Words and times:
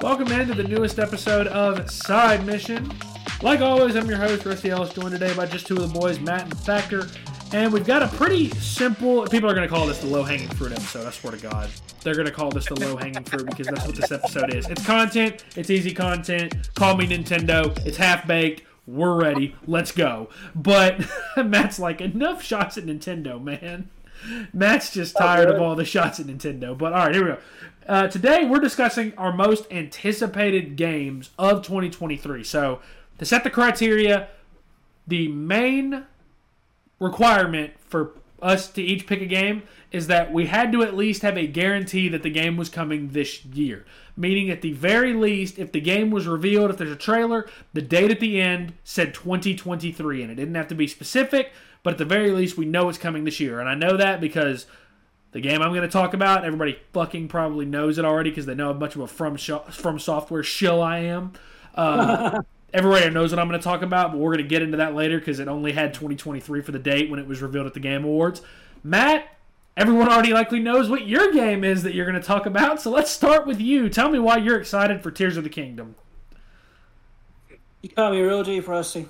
Welcome 0.00 0.32
into 0.32 0.54
the 0.54 0.64
newest 0.64 0.98
episode 0.98 1.46
of 1.48 1.90
Side 1.90 2.46
Mission. 2.46 2.90
Like 3.42 3.60
always, 3.60 3.96
I'm 3.96 4.08
your 4.08 4.16
host, 4.16 4.46
Rusty 4.46 4.70
Ellis, 4.70 4.94
joined 4.94 5.10
today 5.10 5.34
by 5.34 5.44
just 5.44 5.66
two 5.66 5.76
of 5.76 5.92
the 5.92 6.00
boys, 6.00 6.18
Matt 6.20 6.44
and 6.44 6.56
Thacker. 6.60 7.06
And 7.52 7.70
we've 7.70 7.84
got 7.84 8.02
a 8.02 8.08
pretty 8.08 8.48
simple. 8.60 9.26
People 9.26 9.50
are 9.50 9.54
going 9.54 9.68
to 9.68 9.72
call 9.72 9.86
this 9.86 9.98
the 9.98 10.06
low 10.06 10.22
hanging 10.22 10.48
fruit 10.48 10.72
episode. 10.72 11.06
I 11.06 11.10
swear 11.10 11.32
to 11.32 11.38
God, 11.38 11.68
they're 12.02 12.14
going 12.14 12.26
to 12.26 12.32
call 12.32 12.50
this 12.50 12.64
the 12.64 12.80
low 12.80 12.96
hanging 12.96 13.24
fruit 13.24 13.44
because 13.44 13.66
that's 13.66 13.84
what 13.86 13.94
this 13.94 14.10
episode 14.10 14.54
is. 14.54 14.66
It's 14.68 14.86
content. 14.86 15.44
It's 15.54 15.68
easy 15.68 15.92
content. 15.92 16.70
Call 16.74 16.96
me 16.96 17.06
Nintendo. 17.06 17.76
It's 17.84 17.98
half 17.98 18.26
baked. 18.26 18.62
We're 18.86 19.20
ready. 19.20 19.54
Let's 19.66 19.92
go. 19.92 20.30
But 20.54 21.04
Matt's 21.36 21.78
like, 21.78 22.00
enough 22.00 22.42
shots 22.42 22.78
at 22.78 22.86
Nintendo, 22.86 23.42
man. 23.42 23.90
Matt's 24.52 24.92
just 24.92 25.16
tired 25.16 25.48
of 25.50 25.60
all 25.60 25.74
the 25.74 25.84
shots 25.84 26.20
at 26.20 26.26
Nintendo. 26.26 26.76
But 26.76 26.92
all 26.92 27.06
right, 27.06 27.14
here 27.14 27.24
we 27.24 27.30
go. 27.32 27.38
Uh, 27.86 28.08
today 28.08 28.44
we're 28.44 28.60
discussing 28.60 29.12
our 29.16 29.32
most 29.32 29.66
anticipated 29.70 30.76
games 30.76 31.30
of 31.38 31.62
2023. 31.62 32.44
So 32.44 32.80
to 33.18 33.24
set 33.24 33.44
the 33.44 33.50
criteria, 33.50 34.28
the 35.06 35.28
main 35.28 36.04
requirement 36.98 37.72
for 37.80 38.12
us 38.40 38.68
to 38.68 38.82
each 38.82 39.06
pick 39.06 39.20
a 39.20 39.26
game 39.26 39.62
is 39.92 40.06
that 40.06 40.32
we 40.32 40.46
had 40.46 40.72
to 40.72 40.82
at 40.82 40.96
least 40.96 41.22
have 41.22 41.36
a 41.36 41.46
guarantee 41.46 42.08
that 42.08 42.22
the 42.22 42.30
game 42.30 42.56
was 42.56 42.68
coming 42.68 43.08
this 43.08 43.44
year. 43.44 43.84
Meaning, 44.20 44.50
at 44.50 44.60
the 44.60 44.72
very 44.72 45.14
least, 45.14 45.58
if 45.58 45.72
the 45.72 45.80
game 45.80 46.10
was 46.10 46.26
revealed, 46.26 46.70
if 46.70 46.76
there's 46.76 46.90
a 46.90 46.96
trailer, 46.96 47.48
the 47.72 47.80
date 47.80 48.10
at 48.10 48.20
the 48.20 48.38
end 48.38 48.74
said 48.84 49.14
2023, 49.14 50.22
and 50.22 50.30
it 50.30 50.34
didn't 50.34 50.54
have 50.56 50.68
to 50.68 50.74
be 50.74 50.86
specific, 50.86 51.52
but 51.82 51.94
at 51.94 51.98
the 51.98 52.04
very 52.04 52.30
least, 52.30 52.58
we 52.58 52.66
know 52.66 52.90
it's 52.90 52.98
coming 52.98 53.24
this 53.24 53.40
year. 53.40 53.60
And 53.60 53.68
I 53.68 53.74
know 53.74 53.96
that 53.96 54.20
because 54.20 54.66
the 55.32 55.40
game 55.40 55.62
I'm 55.62 55.70
going 55.70 55.80
to 55.80 55.88
talk 55.88 56.12
about, 56.12 56.44
everybody 56.44 56.78
fucking 56.92 57.28
probably 57.28 57.64
knows 57.64 57.96
it 57.96 58.04
already 58.04 58.28
because 58.28 58.44
they 58.44 58.54
know 58.54 58.74
how 58.74 58.78
much 58.78 58.94
of 58.94 59.00
a 59.00 59.06
from 59.06 59.38
from 59.38 59.98
software 59.98 60.42
shill 60.42 60.82
I 60.82 60.98
am. 60.98 61.32
Uh, 61.74 62.42
everybody 62.74 63.08
knows 63.08 63.32
what 63.32 63.38
I'm 63.38 63.48
going 63.48 63.58
to 63.58 63.64
talk 63.64 63.80
about, 63.80 64.12
but 64.12 64.18
we're 64.18 64.34
going 64.34 64.44
to 64.44 64.48
get 64.48 64.60
into 64.60 64.76
that 64.76 64.94
later 64.94 65.18
because 65.18 65.40
it 65.40 65.48
only 65.48 65.72
had 65.72 65.94
2023 65.94 66.60
for 66.60 66.72
the 66.72 66.78
date 66.78 67.10
when 67.10 67.18
it 67.18 67.26
was 67.26 67.40
revealed 67.40 67.66
at 67.66 67.72
the 67.72 67.80
Game 67.80 68.04
Awards. 68.04 68.42
Matt, 68.84 69.26
everyone 69.76 70.08
already 70.08 70.32
likely 70.32 70.60
knows 70.60 70.88
what 70.88 71.06
your 71.06 71.32
game 71.32 71.64
is 71.64 71.82
that 71.82 71.94
you're 71.94 72.06
going 72.06 72.20
to 72.20 72.26
talk 72.26 72.46
about, 72.46 72.80
so 72.80 72.90
let's 72.90 73.10
start 73.10 73.46
with 73.46 73.60
you. 73.60 73.88
Tell 73.88 74.10
me 74.10 74.18
why 74.18 74.36
you're 74.38 74.58
excited 74.58 75.02
for 75.02 75.10
Tears 75.10 75.36
of 75.36 75.44
the 75.44 75.50
Kingdom. 75.50 75.94
You 77.82 77.88
call 77.88 78.10
me 78.10 78.20
real 78.20 78.42
deep, 78.42 78.68
Rusty. 78.68 79.08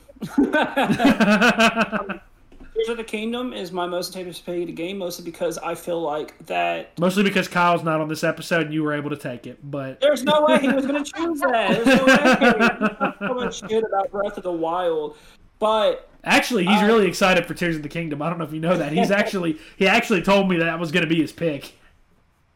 Tears 2.81 2.89
of 2.89 2.97
the 2.97 3.05
Kingdom 3.05 3.53
is 3.53 3.73
my 3.73 3.87
most 3.87 4.17
anticipated 4.17 4.73
game, 4.73 4.99
mostly 4.99 5.25
because 5.25 5.59
I 5.59 5.75
feel 5.75 6.01
like 6.01 6.39
that. 6.47 6.99
Mostly 6.99 7.25
because 7.25 7.49
Kyle's 7.49 7.83
not 7.83 8.01
on 8.01 8.09
this 8.09 8.23
episode 8.23 8.67
and 8.67 8.75
you 8.75 8.83
were 8.85 8.93
able 8.93 9.11
to 9.11 9.17
take 9.17 9.47
it, 9.47 9.59
but 9.71 10.01
there's 10.01 10.23
no 10.23 10.45
way 10.47 10.59
he 10.61 10.69
was 10.69 10.87
going 10.87 11.03
to 11.03 11.13
choose 11.13 11.41
that. 11.41 11.85
There's 11.85 11.99
no 11.99 12.05
way. 12.05 13.13
so 13.29 13.35
much 13.35 13.69
shit 13.69 13.85
about 13.85 14.11
Breath 14.13 14.37
of 14.37 14.45
the 14.45 14.53
Wild, 14.53 15.17
but 15.59 16.10
actually, 16.25 16.67
he's 16.67 16.83
uh, 16.83 16.87
really 16.87 17.07
excited 17.07 17.47
for 17.47 17.55
Tears 17.55 17.77
of 17.77 17.83
the 17.83 17.89
Kingdom. 17.89 18.23
I 18.23 18.29
don't 18.29 18.39
know 18.39 18.45
if 18.45 18.53
you 18.53 18.61
know 18.61 18.77
that. 18.77 18.93
He's 18.93 19.11
actually 19.23 19.59
he 19.77 19.87
actually 19.87 20.23
told 20.23 20.49
me 20.49 20.59
that 20.59 20.79
was 20.79 20.93
going 20.93 21.05
to 21.05 21.09
be 21.09 21.21
his 21.21 21.33
pick. 21.33 21.75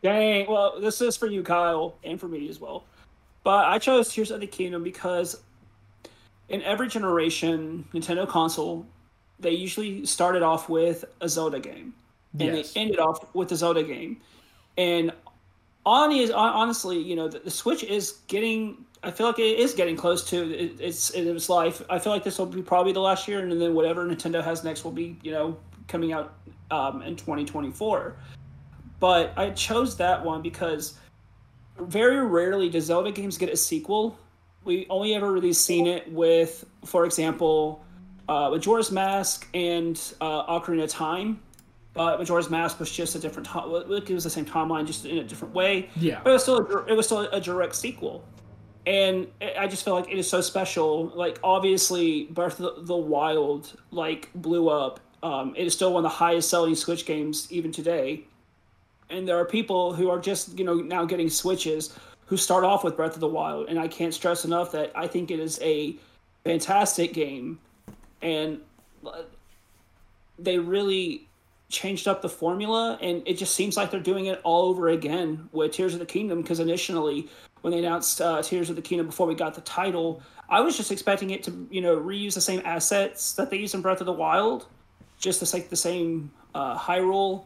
Dang. 0.03 0.47
Well, 0.51 0.81
this 0.81 1.01
is 1.01 1.17
for 1.17 1.27
you, 1.27 1.43
Kyle, 1.43 1.95
and 2.05 2.21
for 2.21 2.29
me 2.29 2.49
as 2.49 2.61
well. 2.61 2.85
But 3.43 3.67
I 3.67 3.79
chose 3.79 4.13
Tears 4.13 4.31
of 4.31 4.41
the 4.41 4.47
Kingdom 4.47 4.83
because 4.83 5.43
in 6.49 6.63
every 6.63 6.89
generation 6.89 7.87
Nintendo 7.93 8.29
console 8.29 8.87
they 9.41 9.51
usually 9.51 10.07
started 10.07 10.43
off 10.43 10.69
with 10.69 11.05
a 11.21 11.29
Zelda 11.29 11.61
game, 11.61 11.95
and 12.39 12.57
yes. 12.57 12.73
they 12.73 12.81
ended 12.81 12.99
off 12.99 13.35
with 13.35 13.51
a 13.53 13.57
Zelda 13.57 13.83
game. 13.83 14.21
And 14.77 15.13
on 15.87 16.13
is 16.13 16.31
honestly, 16.31 16.99
you 16.99 17.17
know, 17.17 17.29
the, 17.29 17.41
the, 17.41 17.51
Switch 17.51 17.85
is 17.85 18.19
getting. 18.27 18.85
I 19.05 19.11
feel 19.11 19.27
like 19.27 19.39
it 19.39 19.59
is 19.59 19.75
getting 19.75 19.97
close 19.97 20.29
to 20.31 20.51
it, 20.53 20.81
its 20.81 21.11
its 21.11 21.49
life. 21.49 21.83
I 21.91 21.99
feel 21.99 22.13
like 22.13 22.25
this 22.25 22.39
will 22.39 22.47
be 22.47 22.63
probably 22.63 22.93
the 22.93 23.01
last 23.01 23.29
year, 23.29 23.41
and 23.41 23.61
then 23.61 23.75
whatever 23.75 24.07
Nintendo 24.07 24.43
has 24.43 24.65
next 24.65 24.85
will 24.85 24.93
be, 24.93 25.19
you 25.23 25.33
know, 25.33 25.57
coming 25.89 26.13
out 26.13 26.35
um, 26.71 27.03
in 27.03 27.17
2024. 27.17 28.17
But 29.01 29.33
I 29.37 29.51
chose 29.51 29.97
that 29.99 30.25
one 30.25 30.43
because 30.43 30.95
very 31.79 32.25
rarely 32.25 32.69
do 32.69 32.81
Zelda 32.81 33.13
games 33.13 33.37
get 33.37 33.51
a 33.51 33.57
sequel. 33.57 34.19
We 34.65 34.87
only 34.89 35.15
ever 35.15 35.31
really 35.31 35.53
seen 35.53 35.87
it 35.87 36.11
with, 36.11 36.65
for 36.85 37.05
example, 37.05 37.85
uh, 38.29 38.51
Majora's 38.51 38.91
Mask 38.91 39.47
and 39.53 40.01
uh, 40.21 40.47
Ocarina 40.47 40.85
of 40.85 40.91
Time. 40.91 41.41
But 41.93 42.19
Majora's 42.19 42.51
Mask 42.51 42.81
was 42.81 42.91
just 42.91 43.15
a 43.15 43.19
different 43.19 43.47
time. 43.47 43.71
It 43.71 44.11
was 44.11 44.25
the 44.25 44.31
same 44.31 44.45
timeline, 44.45 44.87
just 44.87 45.05
in 45.05 45.19
a 45.19 45.25
different 45.25 45.55
way. 45.55 45.91
Yeah. 45.97 46.21
But 46.25 46.31
it 46.31 46.33
was 46.33 46.43
still 46.43 46.59
a, 46.59 46.85
it 46.87 46.97
was 46.97 47.07
still 47.07 47.21
a 47.21 47.41
direct 47.41 47.77
sequel, 47.77 48.25
and 48.87 49.27
I 49.59 49.67
just 49.67 49.85
feel 49.85 49.95
like 49.95 50.11
it 50.11 50.19
is 50.19 50.29
so 50.29 50.41
special. 50.41 51.07
Like 51.15 51.39
obviously, 51.43 52.25
Breath 52.25 52.61
of 52.61 52.87
the 52.87 52.97
Wild 52.97 53.79
like 53.91 54.31
blew 54.35 54.69
up. 54.69 55.01
Um, 55.23 55.55
it 55.57 55.67
is 55.67 55.73
still 55.73 55.93
one 55.93 56.05
of 56.05 56.11
the 56.11 56.17
highest 56.17 56.51
selling 56.51 56.75
Switch 56.75 57.07
games 57.07 57.51
even 57.51 57.73
today, 57.73 58.25
and 59.09 59.27
there 59.27 59.39
are 59.39 59.47
people 59.47 59.95
who 59.95 60.11
are 60.11 60.19
just 60.19 60.59
you 60.59 60.65
know 60.65 60.75
now 60.75 61.05
getting 61.05 61.31
Switches 61.31 61.97
who 62.27 62.37
start 62.37 62.65
off 62.65 62.85
with 62.85 62.97
Breath 62.97 63.15
of 63.15 63.21
the 63.21 63.29
Wild, 63.29 63.69
and 63.69 63.79
I 63.79 63.89
can't 63.89 64.13
stress 64.13 64.45
enough 64.45 64.73
that 64.73 64.93
I 64.95 65.07
think 65.07 65.31
it 65.31 65.41
is 65.41 65.59
a 65.63 65.97
fantastic 66.45 67.15
game 67.15 67.59
and 68.21 68.61
they 70.39 70.59
really 70.59 71.27
changed 71.71 72.07
up 72.07 72.23
the 72.23 72.29
formula 72.29 72.99
and 73.01 73.23
it 73.27 73.35
just 73.35 73.55
seems 73.55 73.77
like 73.77 73.91
they're 73.91 74.01
doing 74.01 74.27
it 74.27 74.41
all 74.45 74.69
over 74.69 74.89
again 74.89 75.49
with 75.53 75.73
tears 75.73 75.95
of 75.95 76.01
the 76.01 76.07
kingdom 76.07 76.43
because 76.43 76.61
initially 76.61 77.29
when 77.65 77.73
they 77.73 77.79
announced 77.79 78.21
uh, 78.21 78.43
tears 78.43 78.69
of 78.69 78.77
the 78.77 78.83
kingdom 78.83 79.07
before 79.07 79.27
we 79.27 79.35
got 79.35 79.55
the 79.55 79.61
title 79.63 80.23
i 80.51 80.61
was 80.61 80.77
just 80.77 80.93
expecting 80.93 81.31
it 81.31 81.43
to 81.43 81.67
you 81.71 81.81
know 81.81 81.97
reuse 81.97 82.35
the 82.35 82.41
same 82.41 82.61
assets 82.65 83.33
that 83.33 83.51
they 83.51 83.57
used 83.57 83.75
in 83.75 83.81
breath 83.81 84.01
of 84.01 84.07
the 84.07 84.13
wild 84.13 84.67
just 85.19 85.45
to 85.45 85.57
like 85.57 85.71
the 85.71 85.77
same 85.77 86.31
uh, 86.55 86.77
hyrule 86.79 87.45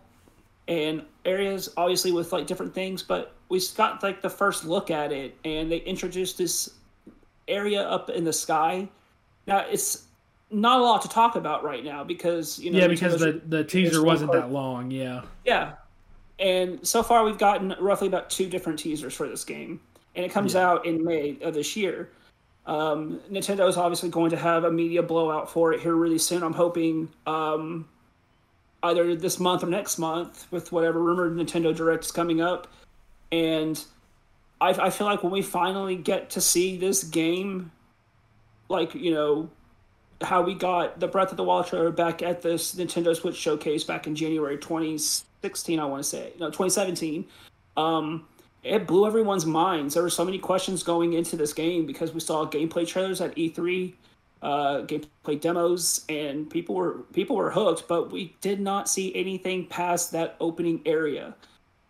and 0.66 1.02
areas 1.24 1.70
obviously 1.76 2.12
with 2.12 2.32
like 2.32 2.46
different 2.46 2.74
things 2.74 3.02
but 3.02 3.34
we 3.48 3.60
got 3.76 4.02
like 4.02 4.22
the 4.22 4.30
first 4.30 4.64
look 4.64 4.90
at 4.90 5.12
it 5.12 5.36
and 5.44 5.70
they 5.70 5.78
introduced 5.78 6.38
this 6.38 6.70
area 7.46 7.82
up 7.82 8.10
in 8.10 8.24
the 8.24 8.32
sky. 8.32 8.88
Now 9.46 9.60
it's 9.60 10.04
not 10.50 10.80
a 10.80 10.82
lot 10.82 11.02
to 11.02 11.08
talk 11.08 11.36
about 11.36 11.64
right 11.64 11.84
now 11.84 12.04
because 12.04 12.58
you 12.58 12.70
know 12.70 12.78
yeah 12.78 12.88
because 12.88 13.20
the 13.20 13.40
the 13.46 13.64
teaser 13.64 14.04
wasn't 14.04 14.32
that 14.32 14.50
long 14.50 14.90
yeah. 14.90 15.22
Yeah. 15.44 15.72
And 16.38 16.86
so 16.86 17.02
far 17.02 17.24
we've 17.24 17.38
gotten 17.38 17.74
roughly 17.80 18.06
about 18.06 18.30
two 18.30 18.48
different 18.48 18.78
teasers 18.78 19.14
for 19.14 19.28
this 19.28 19.44
game 19.44 19.80
and 20.18 20.26
it 20.26 20.32
comes 20.32 20.52
yeah. 20.52 20.68
out 20.68 20.84
in 20.84 21.02
may 21.02 21.38
of 21.40 21.54
this 21.54 21.76
year 21.76 22.10
um, 22.66 23.20
nintendo 23.30 23.66
is 23.66 23.78
obviously 23.78 24.10
going 24.10 24.30
to 24.30 24.36
have 24.36 24.64
a 24.64 24.70
media 24.70 25.02
blowout 25.02 25.50
for 25.50 25.72
it 25.72 25.80
here 25.80 25.94
really 25.94 26.18
soon 26.18 26.42
i'm 26.42 26.52
hoping 26.52 27.08
um, 27.26 27.88
either 28.82 29.16
this 29.16 29.40
month 29.40 29.62
or 29.62 29.68
next 29.68 29.98
month 29.98 30.46
with 30.50 30.70
whatever 30.72 31.02
rumored 31.02 31.32
nintendo 31.34 31.74
direct 31.74 32.04
is 32.04 32.12
coming 32.12 32.42
up 32.42 32.68
and 33.32 33.84
I, 34.60 34.70
I 34.70 34.90
feel 34.90 35.06
like 35.06 35.22
when 35.22 35.32
we 35.32 35.42
finally 35.42 35.96
get 35.96 36.30
to 36.30 36.40
see 36.40 36.76
this 36.76 37.04
game 37.04 37.70
like 38.68 38.94
you 38.94 39.12
know 39.12 39.48
how 40.22 40.42
we 40.42 40.54
got 40.54 40.98
the 40.98 41.06
Breath 41.06 41.30
of 41.30 41.36
the 41.36 41.44
Wild 41.44 41.66
trailer 41.66 41.90
back 41.90 42.22
at 42.22 42.42
this 42.42 42.74
Nintendo 42.74 43.14
Switch 43.14 43.36
showcase 43.36 43.84
back 43.84 44.06
in 44.06 44.16
January 44.16 44.58
2016, 44.58 45.78
I 45.78 45.84
want 45.84 46.02
to 46.02 46.08
say, 46.08 46.32
no, 46.38 46.46
2017. 46.46 47.24
Um, 47.76 48.26
it 48.62 48.86
blew 48.86 49.06
everyone's 49.06 49.46
minds. 49.46 49.94
There 49.94 50.02
were 50.02 50.10
so 50.10 50.24
many 50.24 50.38
questions 50.38 50.82
going 50.82 51.12
into 51.12 51.36
this 51.36 51.52
game 51.52 51.86
because 51.86 52.12
we 52.12 52.20
saw 52.20 52.44
gameplay 52.46 52.86
trailers 52.86 53.20
at 53.20 53.34
E3, 53.36 53.94
uh, 54.42 54.82
gameplay 54.82 55.40
demos, 55.40 56.04
and 56.08 56.48
people 56.50 56.74
were 56.74 56.98
people 57.12 57.36
were 57.36 57.50
hooked. 57.50 57.88
But 57.88 58.10
we 58.10 58.36
did 58.40 58.60
not 58.60 58.88
see 58.88 59.14
anything 59.14 59.66
past 59.66 60.12
that 60.12 60.36
opening 60.40 60.80
area. 60.86 61.34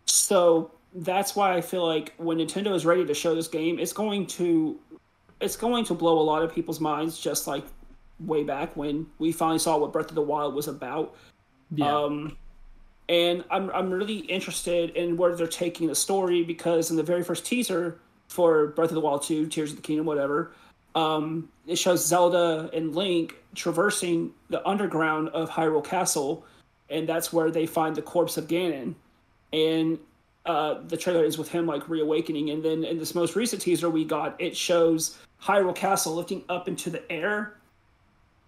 So 0.05 0.71
that's 0.93 1.35
why 1.35 1.53
I 1.55 1.61
feel 1.61 1.85
like 1.85 2.13
when 2.17 2.37
Nintendo 2.37 2.73
is 2.73 2.85
ready 2.85 3.05
to 3.05 3.13
show 3.13 3.35
this 3.35 3.47
game, 3.47 3.79
it's 3.79 3.93
going 3.93 4.27
to 4.27 4.79
it's 5.39 5.55
going 5.55 5.85
to 5.85 5.93
blow 5.93 6.19
a 6.19 6.23
lot 6.23 6.43
of 6.43 6.53
people's 6.53 6.79
minds, 6.79 7.19
just 7.19 7.47
like 7.47 7.65
way 8.19 8.43
back 8.43 8.75
when 8.75 9.07
we 9.17 9.31
finally 9.31 9.59
saw 9.59 9.77
what 9.77 9.93
Breath 9.93 10.09
of 10.09 10.15
the 10.15 10.21
Wild 10.21 10.53
was 10.53 10.67
about. 10.67 11.15
Yeah. 11.71 11.95
Um, 11.95 12.37
and 13.09 13.43
I'm 13.49 13.69
I'm 13.71 13.89
really 13.91 14.19
interested 14.19 14.91
in 14.91 15.17
where 15.17 15.35
they're 15.35 15.47
taking 15.47 15.87
the 15.87 15.95
story 15.95 16.43
because 16.43 16.91
in 16.91 16.95
the 16.95 17.03
very 17.03 17.23
first 17.23 17.45
teaser 17.45 17.99
for 18.27 18.67
Breath 18.67 18.91
of 18.91 18.95
the 18.95 19.01
Wild 19.01 19.23
2, 19.23 19.47
Tears 19.47 19.71
of 19.71 19.77
the 19.77 19.81
Kingdom, 19.81 20.05
whatever, 20.05 20.51
um, 20.93 21.49
it 21.65 21.77
shows 21.77 22.05
Zelda 22.05 22.69
and 22.73 22.95
Link 22.95 23.35
traversing 23.55 24.31
the 24.49 24.65
underground 24.67 25.29
of 25.29 25.49
Hyrule 25.49 25.83
Castle, 25.83 26.45
and 26.91 27.09
that's 27.09 27.33
where 27.33 27.49
they 27.49 27.65
find 27.65 27.95
the 27.95 28.03
corpse 28.03 28.37
of 28.37 28.47
Ganon. 28.47 28.93
And 29.51 29.97
uh, 30.45 30.81
the 30.87 30.95
trailer 30.95 31.23
is 31.25 31.39
with 31.39 31.49
him 31.49 31.65
like 31.65 31.89
reawakening, 31.89 32.51
and 32.51 32.63
then 32.63 32.83
in 32.83 32.99
this 32.99 33.15
most 33.15 33.35
recent 33.35 33.63
teaser 33.63 33.89
we 33.89 34.05
got, 34.05 34.39
it 34.39 34.55
shows 34.55 35.17
Hyrule 35.41 35.75
Castle 35.75 36.13
lifting 36.13 36.43
up 36.49 36.67
into 36.67 36.91
the 36.91 37.11
air 37.11 37.55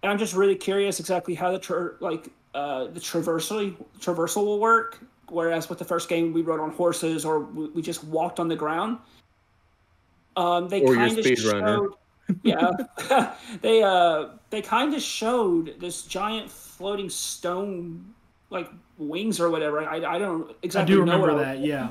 and 0.02 0.10
I'm 0.10 0.18
just 0.18 0.34
really 0.34 0.56
curious 0.56 0.98
exactly 1.00 1.34
how 1.34 1.52
the 1.52 1.58
tra- 1.58 1.92
like 2.00 2.28
uh, 2.54 2.84
the 2.86 3.00
traversal 3.00 3.74
traversal 3.98 4.44
will 4.44 4.60
work. 4.60 4.98
Whereas 5.28 5.70
with 5.70 5.78
the 5.78 5.84
first 5.84 6.08
game, 6.08 6.32
we 6.32 6.42
rode 6.42 6.60
on 6.60 6.70
horses 6.70 7.24
or 7.24 7.40
we, 7.40 7.68
we 7.70 7.82
just 7.82 8.04
walked 8.04 8.38
on 8.38 8.48
the 8.48 8.56
ground. 8.56 8.98
Um, 10.36 10.68
they 10.68 10.82
Or 10.82 10.94
your 10.94 10.96
kind 10.96 11.18
of 11.18 11.24
speedrunner. 11.24 11.76
showed, 11.76 11.94
yeah, 12.42 13.34
they 13.60 13.82
uh 13.82 14.28
they 14.50 14.62
kind 14.62 14.94
of 14.94 15.02
showed 15.02 15.74
this 15.80 16.02
giant 16.02 16.50
floating 16.50 17.08
stone 17.08 18.14
like 18.50 18.70
wings 18.98 19.40
or 19.40 19.50
whatever. 19.50 19.88
I, 19.88 19.96
I 19.96 20.18
don't 20.18 20.50
I 20.50 20.54
exactly 20.62 20.94
do 20.94 21.04
know 21.04 21.20
remember 21.20 21.42
that. 21.42 21.60
Yeah. 21.60 21.90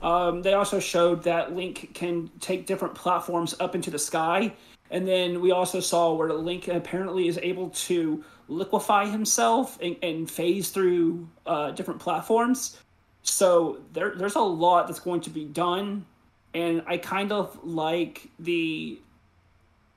Um, 0.00 0.42
they 0.42 0.54
also 0.54 0.78
showed 0.78 1.24
that 1.24 1.54
Link 1.56 1.92
can 1.92 2.30
take 2.40 2.66
different 2.66 2.94
platforms 2.94 3.54
up 3.58 3.74
into 3.74 3.90
the 3.90 3.98
sky. 3.98 4.52
And 4.90 5.06
then 5.06 5.40
we 5.40 5.50
also 5.50 5.80
saw 5.80 6.14
where 6.14 6.32
Link 6.32 6.68
apparently 6.68 7.28
is 7.28 7.38
able 7.38 7.70
to 7.70 8.24
liquefy 8.48 9.06
himself 9.06 9.78
and, 9.80 9.96
and 10.02 10.30
phase 10.30 10.70
through 10.70 11.28
uh, 11.46 11.70
different 11.72 12.00
platforms. 12.00 12.78
So 13.22 13.80
there, 13.92 14.14
there's 14.16 14.36
a 14.36 14.40
lot 14.40 14.88
that's 14.88 15.00
going 15.00 15.20
to 15.22 15.30
be 15.30 15.44
done. 15.44 16.06
And 16.54 16.82
I 16.86 16.96
kind 16.96 17.30
of 17.30 17.58
like 17.62 18.28
the. 18.38 18.98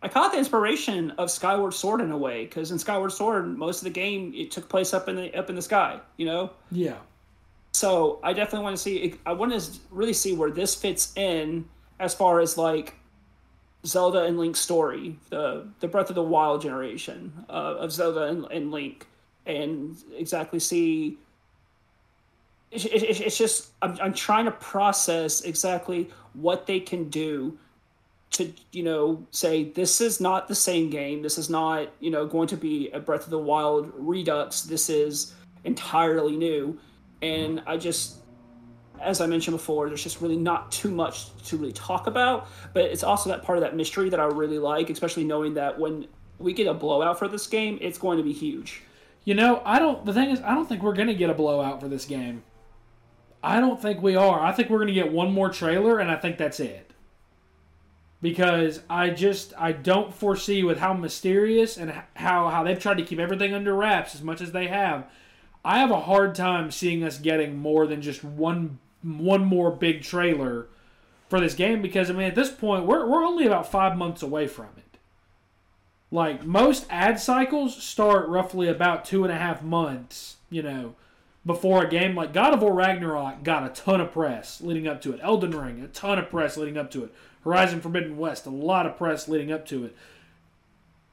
I 0.03 0.07
caught 0.07 0.31
the 0.31 0.39
inspiration 0.39 1.12
of 1.12 1.30
Skyward 1.30 1.74
Sword 1.74 2.01
in 2.01 2.12
a 2.12 2.18
way, 2.18 2.45
because 2.45 2.71
in 2.71 2.80
Skyward 2.80 3.12
Sword, 3.12 3.45
most 3.57 3.77
of 3.77 3.83
the 3.83 3.92
game 3.92 4.33
it 4.36 4.50
took 4.50 4.68
place 4.68 4.94
up 4.94 5.07
in 5.07 5.15
the 5.15 5.33
up 5.33 5.50
in 5.50 5.56
the 5.56 5.62
sky, 5.62 6.00
you 6.18 6.25
know. 6.25 6.51
Yeah. 6.71 6.97
So 7.71 8.19
I 8.21 8.33
definitely 8.33 8.63
want 8.63 8.75
to 8.75 8.81
see. 8.81 9.15
I 9.25 9.31
want 9.31 9.54
to 9.54 9.80
really 9.92 10.13
see 10.13 10.33
where 10.33 10.51
this 10.51 10.75
fits 10.75 11.13
in 11.15 11.65
as 12.00 12.13
far 12.13 12.42
as 12.42 12.57
like 12.57 12.95
Zelda 13.86 14.24
and 14.24 14.38
Link's 14.38 14.60
story, 14.60 15.18
the 15.30 15.68
the 15.80 15.88
Breath 15.88 16.10
of 16.10 16.16
the 16.16 16.24
Wild 16.24 16.62
generation 16.62 17.33
uh, 17.50 17.75
of 17.80 17.92
Zelda 17.92 18.24
and, 18.24 18.45
and 18.51 18.72
Link, 18.72 19.07
and 19.45 19.95
exactly 20.16 20.60
see. 20.60 21.18
It, 22.72 22.86
it, 22.86 23.22
it's 23.22 23.38
just 23.38 23.72
I'm 23.81 23.98
I'm 24.01 24.13
trying 24.13 24.45
to 24.45 24.51
process 24.51 25.42
exactly 25.42 26.10
what 26.33 26.68
they 26.68 26.80
can 26.80 27.10
do 27.10 27.57
to 28.31 28.54
you 28.72 28.83
know 28.83 29.25
say 29.31 29.66
this 29.66 30.00
is 30.00 30.22
not 30.22 30.48
the 30.48 30.56
same 30.56 30.89
game. 30.89 31.22
This 31.22 31.38
is 31.38 31.50
not 31.50 31.89
you 32.00 32.12
know 32.12 32.25
going 32.25 32.48
to 32.50 32.57
be 32.57 32.89
a 32.92 33.00
Breath 33.00 33.25
of 33.25 33.30
the 33.30 33.39
Wild 33.39 33.92
redux. 33.95 34.62
This 34.62 34.89
is 34.89 35.33
entirely 35.63 36.36
new 36.36 36.80
and 37.22 37.62
I 37.68 37.78
just, 37.78 38.18
as 39.01 39.21
I 39.21 39.27
mentioned 39.27 39.57
before, 39.57 39.88
there's 39.88 40.03
just 40.03 40.21
really 40.21 40.38
not 40.38 40.71
too 40.71 40.92
much 40.92 41.33
to 41.45 41.57
really 41.57 41.74
talk 41.74 42.07
about. 42.07 42.48
But 42.74 42.86
it's 42.86 43.03
also 43.03 43.30
that 43.30 43.44
part 43.44 43.57
of 43.57 43.63
that 43.63 43.75
mystery 43.75 44.09
that 44.09 44.19
I 44.19 44.25
really 44.25 44.59
like, 44.59 44.89
especially 44.89 45.24
knowing 45.24 45.56
that 45.56 45.80
when 45.80 46.07
we 46.39 46.53
get 46.53 46.68
a 46.68 46.74
blowout 46.74 47.19
for 47.19 47.27
this 47.27 47.48
game, 47.48 47.77
it's 47.81 47.98
going 47.98 48.18
to 48.18 48.24
be 48.24 48.33
huge. 48.33 48.83
You 49.24 49.36
know, 49.36 49.62
I 49.65 49.80
don't. 49.80 50.03
The 50.06 50.13
thing 50.13 50.31
is, 50.31 50.42
I 50.42 50.56
don't 50.56 50.68
think 50.68 50.81
we're 50.81 50.95
gonna 50.95 51.13
get 51.13 51.30
a 51.30 51.33
blowout 51.33 51.80
for 51.80 51.88
this 51.88 52.06
game. 52.06 52.44
I 53.44 53.59
don't 53.59 53.81
think 53.81 54.01
we 54.01 54.15
are. 54.15 54.39
I 54.39 54.51
think 54.51 54.69
we're 54.69 54.80
gonna 54.80 54.94
get 54.94 55.12
one 55.12 55.31
more 55.31 55.50
trailer, 55.50 56.00
and 56.00 56.09
I 56.09 56.15
think 56.15 56.38
that's 56.38 56.59
it. 56.59 56.92
Because 58.21 58.81
I 58.89 59.09
just 59.12 59.54
I 59.57 59.74
don't 59.74 60.13
foresee 60.13 60.63
with 60.63 60.80
how 60.80 60.94
mysterious 60.94 61.77
and 61.77 61.92
how 62.15 62.50
how 62.50 62.63
they've 62.63 62.80
tried 62.80 62.97
to 62.97 63.04
keep 63.04 63.19
everything 63.19 63.54
under 63.54 63.75
wraps 63.75 64.15
as 64.15 64.24
much 64.24 64.42
as 64.42 64.51
they 64.51 64.68
have. 64.68 65.07
I 65.63 65.77
have 65.77 65.92
a 65.92 66.01
hard 66.01 66.33
time 66.33 66.71
seeing 66.71 67.04
us 67.04 67.19
getting 67.19 67.57
more 67.57 67.86
than 67.86 68.01
just 68.01 68.24
one 68.24 68.80
one 69.03 69.44
more 69.45 69.71
big 69.71 70.01
trailer 70.01 70.68
for 71.30 71.39
this 71.39 71.53
game 71.53 71.81
because 71.81 72.09
I 72.09 72.13
mean 72.13 72.27
at 72.27 72.36
this 72.36 72.51
point 72.51 72.86
we're 72.86 73.07
we're 73.07 73.25
only 73.25 73.45
about 73.45 73.71
five 73.71 73.98
months 73.98 74.21
away 74.21 74.48
from 74.48 74.69
it. 74.77 74.98
Like 76.12 76.45
most 76.45 76.86
ad 76.89 77.19
cycles 77.19 77.81
start 77.81 78.27
roughly 78.27 78.68
about 78.68 79.06
two 79.06 79.24
and 79.24 79.31
a 79.31 79.38
half 79.38 79.63
months, 79.63 80.36
you 80.50 80.62
know, 80.62 80.95
before 81.45 81.83
a 81.83 81.89
game 81.89 82.15
like 82.15 82.33
God 82.33 82.53
of 82.53 82.62
War 82.62 82.74
Ragnarok 82.74 83.44
got 83.44 83.65
a 83.65 83.69
ton 83.69 84.01
of 84.01 84.12
press 84.12 84.62
leading 84.62 84.88
up 84.88 85.01
to 85.01 85.13
it. 85.13 85.21
Elden 85.24 85.51
Ring, 85.51 85.81
a 85.81 85.88
ton 85.88 86.19
of 86.19 86.30
press 86.30 86.57
leading 86.57 86.77
up 86.77 86.92
to 86.92 87.06
it. 87.06 87.13
Horizon 87.44 87.81
Forbidden 87.81 88.18
West, 88.18 88.45
a 88.45 88.51
lot 88.51 88.86
of 88.86 88.97
press 88.97 89.27
leading 89.27 89.51
up 89.51 89.65
to 89.68 89.86
it. 89.86 89.95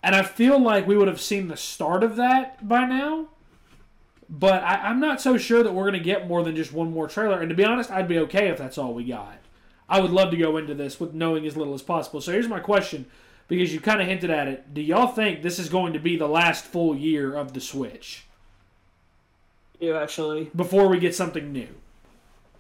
And 0.03 0.15
I 0.15 0.23
feel 0.23 0.59
like 0.59 0.87
we 0.87 0.97
would 0.97 1.09
have 1.09 1.21
seen 1.21 1.49
the 1.49 1.57
start 1.57 2.05
of 2.05 2.17
that 2.17 2.69
by 2.69 2.85
now. 2.85 3.29
But 4.31 4.63
I, 4.63 4.89
I'm 4.89 5.01
not 5.01 5.21
so 5.21 5.39
sure 5.39 5.63
that 5.63 5.73
we're 5.73 5.85
going 5.85 5.95
to 5.95 6.01
get 6.01 6.29
more 6.29 6.43
than 6.43 6.55
just 6.55 6.73
one 6.73 6.93
more 6.93 7.09
trailer. 7.09 7.41
And 7.41 7.49
to 7.49 7.57
be 7.57 7.65
honest, 7.65 7.91
I'd 7.91 8.09
be 8.09 8.19
okay 8.21 8.49
if 8.49 8.59
that's 8.59 8.77
all 8.79 8.93
we 8.95 9.05
got. 9.05 9.39
I 9.89 10.01
would 10.01 10.11
love 10.11 10.31
to 10.33 10.37
go 10.37 10.57
into 10.59 10.75
this 10.75 11.01
with 11.01 11.15
knowing 11.15 11.47
as 11.47 11.57
little 11.57 11.73
as 11.75 11.83
possible. 11.83 12.21
So 12.21 12.33
here's 12.33 12.49
my 12.49 12.61
question, 12.61 13.07
because 13.49 13.73
you 13.73 13.81
kind 13.81 14.03
of 14.03 14.07
hinted 14.07 14.31
at 14.31 14.47
it. 14.49 14.75
Do 14.75 14.83
y'all 14.83 15.07
think 15.09 15.43
this 15.43 15.59
is 15.59 15.71
going 15.71 15.95
to 15.95 15.99
be 15.99 16.17
the 16.17 16.29
last 16.29 16.67
full 16.67 16.95
year 16.95 17.35
of 17.35 17.55
the 17.55 17.61
Switch 17.61 18.27
You 19.81 19.97
actually, 19.97 20.51
before 20.55 20.89
we 20.89 20.99
get 20.99 21.15
something 21.15 21.53
new? 21.53 21.69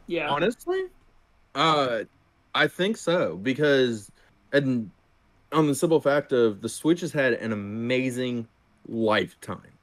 yeah, 0.06 0.30
Honestly, 0.30 0.84
uh, 1.54 2.04
I 2.54 2.66
think 2.66 2.96
so 2.96 3.36
because, 3.36 4.10
and 4.52 4.90
on 5.52 5.66
the 5.66 5.74
simple 5.74 6.00
fact 6.00 6.32
of 6.32 6.60
the 6.62 6.68
Switch 6.68 7.00
has 7.02 7.12
had 7.12 7.34
an 7.34 7.52
amazing 7.52 8.48
lifetime, 8.86 9.77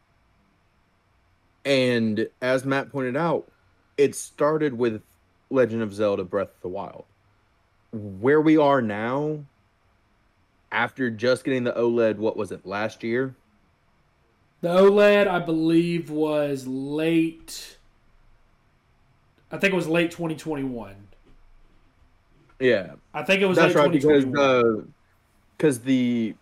and 1.65 2.29
as 2.41 2.63
Matt 2.65 2.91
pointed 2.91 3.17
out, 3.17 3.51
it 3.97 4.15
started 4.15 4.77
with 4.77 5.01
Legend 5.49 5.81
of 5.81 5.93
Zelda: 5.93 6.23
Breath 6.23 6.49
of 6.49 6.61
the 6.61 6.69
Wild. 6.69 7.05
Where 7.91 8.41
we 8.41 8.57
are 8.57 8.81
now, 8.81 9.45
after 10.71 11.09
just 11.09 11.43
getting 11.43 11.63
the 11.63 11.73
OLED, 11.73 12.17
what 12.17 12.37
was 12.37 12.51
it 12.51 12.65
last 12.65 13.03
year? 13.03 13.35
The 14.61 14.67
OLED, 14.69 15.27
I 15.27 15.39
believe, 15.39 16.09
was 16.09 16.67
late. 16.67 17.77
I 19.51 19.57
think 19.57 19.73
it 19.73 19.77
was 19.77 19.87
late 19.87 20.11
2021. 20.11 20.95
Yeah, 22.59 22.93
I 23.13 23.23
think 23.23 23.41
it 23.41 23.45
was 23.45 23.57
That's 23.57 23.75
right 23.75 23.91
because 23.91 24.23
2021. 24.23 24.39
uh, 24.39 24.85
because 25.57 25.79
the 25.79 26.35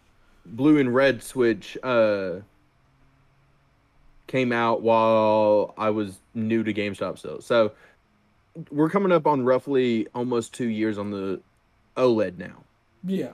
blue 0.45 0.77
and 0.79 0.93
red 0.93 1.23
switch 1.23 1.77
uh 1.83 2.39
came 4.33 4.51
out 4.51 4.81
while 4.81 5.75
I 5.77 5.91
was 5.91 6.17
new 6.33 6.63
to 6.63 6.73
GameStop 6.73 7.19
still. 7.19 7.39
So 7.39 7.71
we're 8.71 8.89
coming 8.89 9.11
up 9.11 9.27
on 9.27 9.45
roughly 9.45 10.07
almost 10.15 10.55
two 10.55 10.69
years 10.69 10.97
on 10.97 11.11
the 11.11 11.39
OLED 11.95 12.39
now. 12.39 12.63
yeah. 13.05 13.33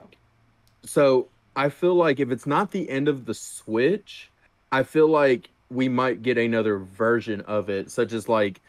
So 0.83 1.29
I 1.55 1.69
feel 1.69 1.95
like 1.95 2.19
if 2.19 2.31
it's 2.31 2.45
not 2.45 2.71
the 2.71 2.89
end 2.89 3.07
of 3.07 3.25
the 3.25 3.33
Switch, 3.33 4.29
I 4.73 4.83
feel 4.83 5.07
like 5.07 5.49
we 5.71 5.87
might 5.87 6.21
get 6.21 6.37
another 6.37 6.79
version 6.79 7.39
of 7.41 7.69
it, 7.69 7.91
such 7.91 8.11
as 8.11 8.27
like 8.27 8.59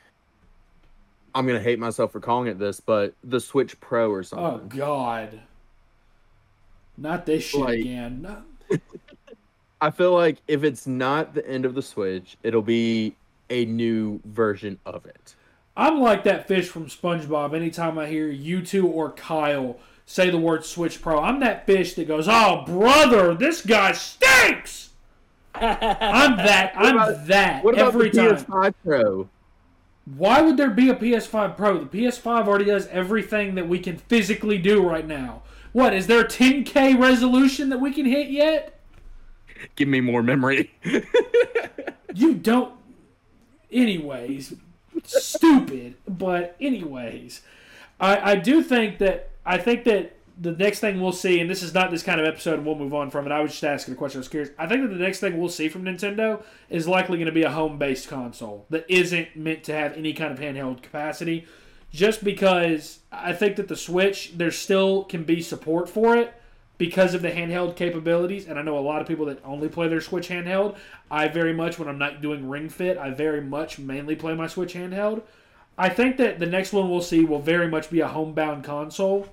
I'm 1.34 1.48
gonna 1.48 1.58
hate 1.58 1.80
myself 1.80 2.12
for 2.12 2.20
calling 2.20 2.46
it 2.46 2.60
this, 2.60 2.78
but 2.78 3.12
the 3.24 3.40
Switch 3.40 3.78
Pro 3.80 4.08
or 4.08 4.20
oh, 4.20 4.22
something. 4.22 4.70
Oh. 4.72 4.76
God. 4.76 5.40
Not 6.96 7.26
this 7.26 7.42
shit 7.42 7.60
Like- 7.60 7.80
again. 7.80 8.44
I 9.80 9.90
feel 9.90 10.12
like 10.12 10.38
if 10.46 10.62
it's 10.64 10.86
not 10.86 11.34
the 11.34 11.46
end 11.48 11.64
of 11.64 11.74
the 11.74 11.82
Switch, 11.82 12.36
it'll 12.42 12.62
be 12.62 13.16
a 13.48 13.64
new 13.64 14.20
version 14.24 14.78
of 14.86 15.06
it. 15.06 15.34
I'm 15.76 16.00
like 16.00 16.24
that 16.24 16.46
fish 16.46 16.68
from 16.68 16.86
SpongeBob. 16.86 17.54
Anytime 17.54 17.98
I 17.98 18.06
hear 18.06 18.28
you 18.28 18.62
two 18.64 18.86
or 18.86 19.12
Kyle 19.12 19.78
say 20.04 20.28
the 20.28 20.38
word 20.38 20.64
Switch 20.64 21.00
Pro, 21.00 21.20
I'm 21.20 21.40
that 21.40 21.64
fish 21.66 21.94
that 21.94 22.06
goes, 22.08 22.26
"Oh, 22.28 22.64
brother, 22.66 23.34
this 23.34 23.62
guy 23.64 23.92
stinks." 23.92 24.90
I'm 25.54 26.36
that. 26.36 26.72
I'm 26.76 26.96
about- 26.96 27.26
that 27.28 27.64
What 27.64 27.74
about 27.74 27.88
every 27.88 28.10
the 28.10 28.18
time. 28.18 28.36
PS5 28.36 28.74
Pro? 28.84 29.28
Why 30.16 30.40
would 30.40 30.56
there 30.56 30.70
be 30.70 30.90
a 30.90 30.94
PS5 30.94 31.56
Pro? 31.56 31.84
The 31.84 31.86
PS5 31.86 32.46
already 32.48 32.64
does 32.64 32.86
everything 32.88 33.54
that 33.54 33.68
we 33.68 33.78
can 33.78 33.96
physically 33.96 34.58
do 34.58 34.82
right 34.86 35.06
now. 35.06 35.42
What 35.72 35.94
is 35.94 36.08
there 36.08 36.20
a 36.20 36.26
10K 36.26 36.98
resolution 36.98 37.68
that 37.68 37.78
we 37.78 37.92
can 37.92 38.06
hit 38.06 38.28
yet? 38.28 38.79
Give 39.76 39.88
me 39.88 40.00
more 40.00 40.22
memory. 40.22 40.72
You 42.14 42.34
don't. 42.34 42.74
Anyways, 43.70 44.54
stupid. 45.04 45.94
But 46.08 46.56
anyways, 46.60 47.42
I 48.00 48.32
I 48.32 48.36
do 48.36 48.62
think 48.62 48.98
that 48.98 49.30
I 49.44 49.58
think 49.58 49.84
that 49.84 50.16
the 50.38 50.52
next 50.52 50.80
thing 50.80 51.00
we'll 51.00 51.12
see, 51.12 51.38
and 51.38 51.50
this 51.50 51.62
is 51.62 51.74
not 51.74 51.90
this 51.90 52.02
kind 52.02 52.20
of 52.20 52.26
episode, 52.26 52.54
and 52.54 52.66
we'll 52.66 52.74
move 52.74 52.94
on 52.94 53.10
from 53.10 53.26
it. 53.26 53.32
I 53.32 53.40
was 53.40 53.52
just 53.52 53.64
asking 53.64 53.94
a 53.94 53.96
question. 53.96 54.18
I 54.18 54.20
was 54.20 54.28
curious. 54.28 54.50
I 54.58 54.66
think 54.66 54.82
that 54.82 54.88
the 54.88 55.02
next 55.02 55.20
thing 55.20 55.38
we'll 55.38 55.50
see 55.50 55.68
from 55.68 55.84
Nintendo 55.84 56.42
is 56.68 56.88
likely 56.88 57.18
going 57.18 57.26
to 57.26 57.32
be 57.32 57.42
a 57.42 57.50
home-based 57.50 58.08
console 58.08 58.64
that 58.70 58.86
isn't 58.88 59.36
meant 59.36 59.64
to 59.64 59.74
have 59.74 59.96
any 59.96 60.14
kind 60.14 60.32
of 60.32 60.38
handheld 60.40 60.82
capacity. 60.82 61.46
Just 61.92 62.24
because 62.24 63.00
I 63.12 63.34
think 63.34 63.56
that 63.56 63.68
the 63.68 63.76
Switch, 63.76 64.32
there 64.36 64.50
still 64.50 65.04
can 65.04 65.24
be 65.24 65.42
support 65.42 65.90
for 65.90 66.16
it 66.16 66.32
because 66.80 67.12
of 67.12 67.20
the 67.20 67.30
handheld 67.30 67.76
capabilities. 67.76 68.48
And 68.48 68.58
I 68.58 68.62
know 68.62 68.78
a 68.78 68.80
lot 68.80 69.02
of 69.02 69.06
people 69.06 69.26
that 69.26 69.38
only 69.44 69.68
play 69.68 69.86
their 69.86 70.00
Switch 70.00 70.30
handheld. 70.30 70.78
I 71.10 71.28
very 71.28 71.52
much, 71.52 71.78
when 71.78 71.88
I'm 71.88 71.98
not 71.98 72.22
doing 72.22 72.48
Ring 72.48 72.70
Fit, 72.70 72.96
I 72.96 73.10
very 73.10 73.42
much 73.42 73.78
mainly 73.78 74.16
play 74.16 74.34
my 74.34 74.46
Switch 74.46 74.72
handheld. 74.72 75.20
I 75.76 75.90
think 75.90 76.16
that 76.16 76.38
the 76.38 76.46
next 76.46 76.72
one 76.72 76.88
we'll 76.88 77.02
see 77.02 77.22
will 77.22 77.38
very 77.38 77.68
much 77.68 77.90
be 77.90 78.00
a 78.00 78.08
homebound 78.08 78.64
console. 78.64 79.28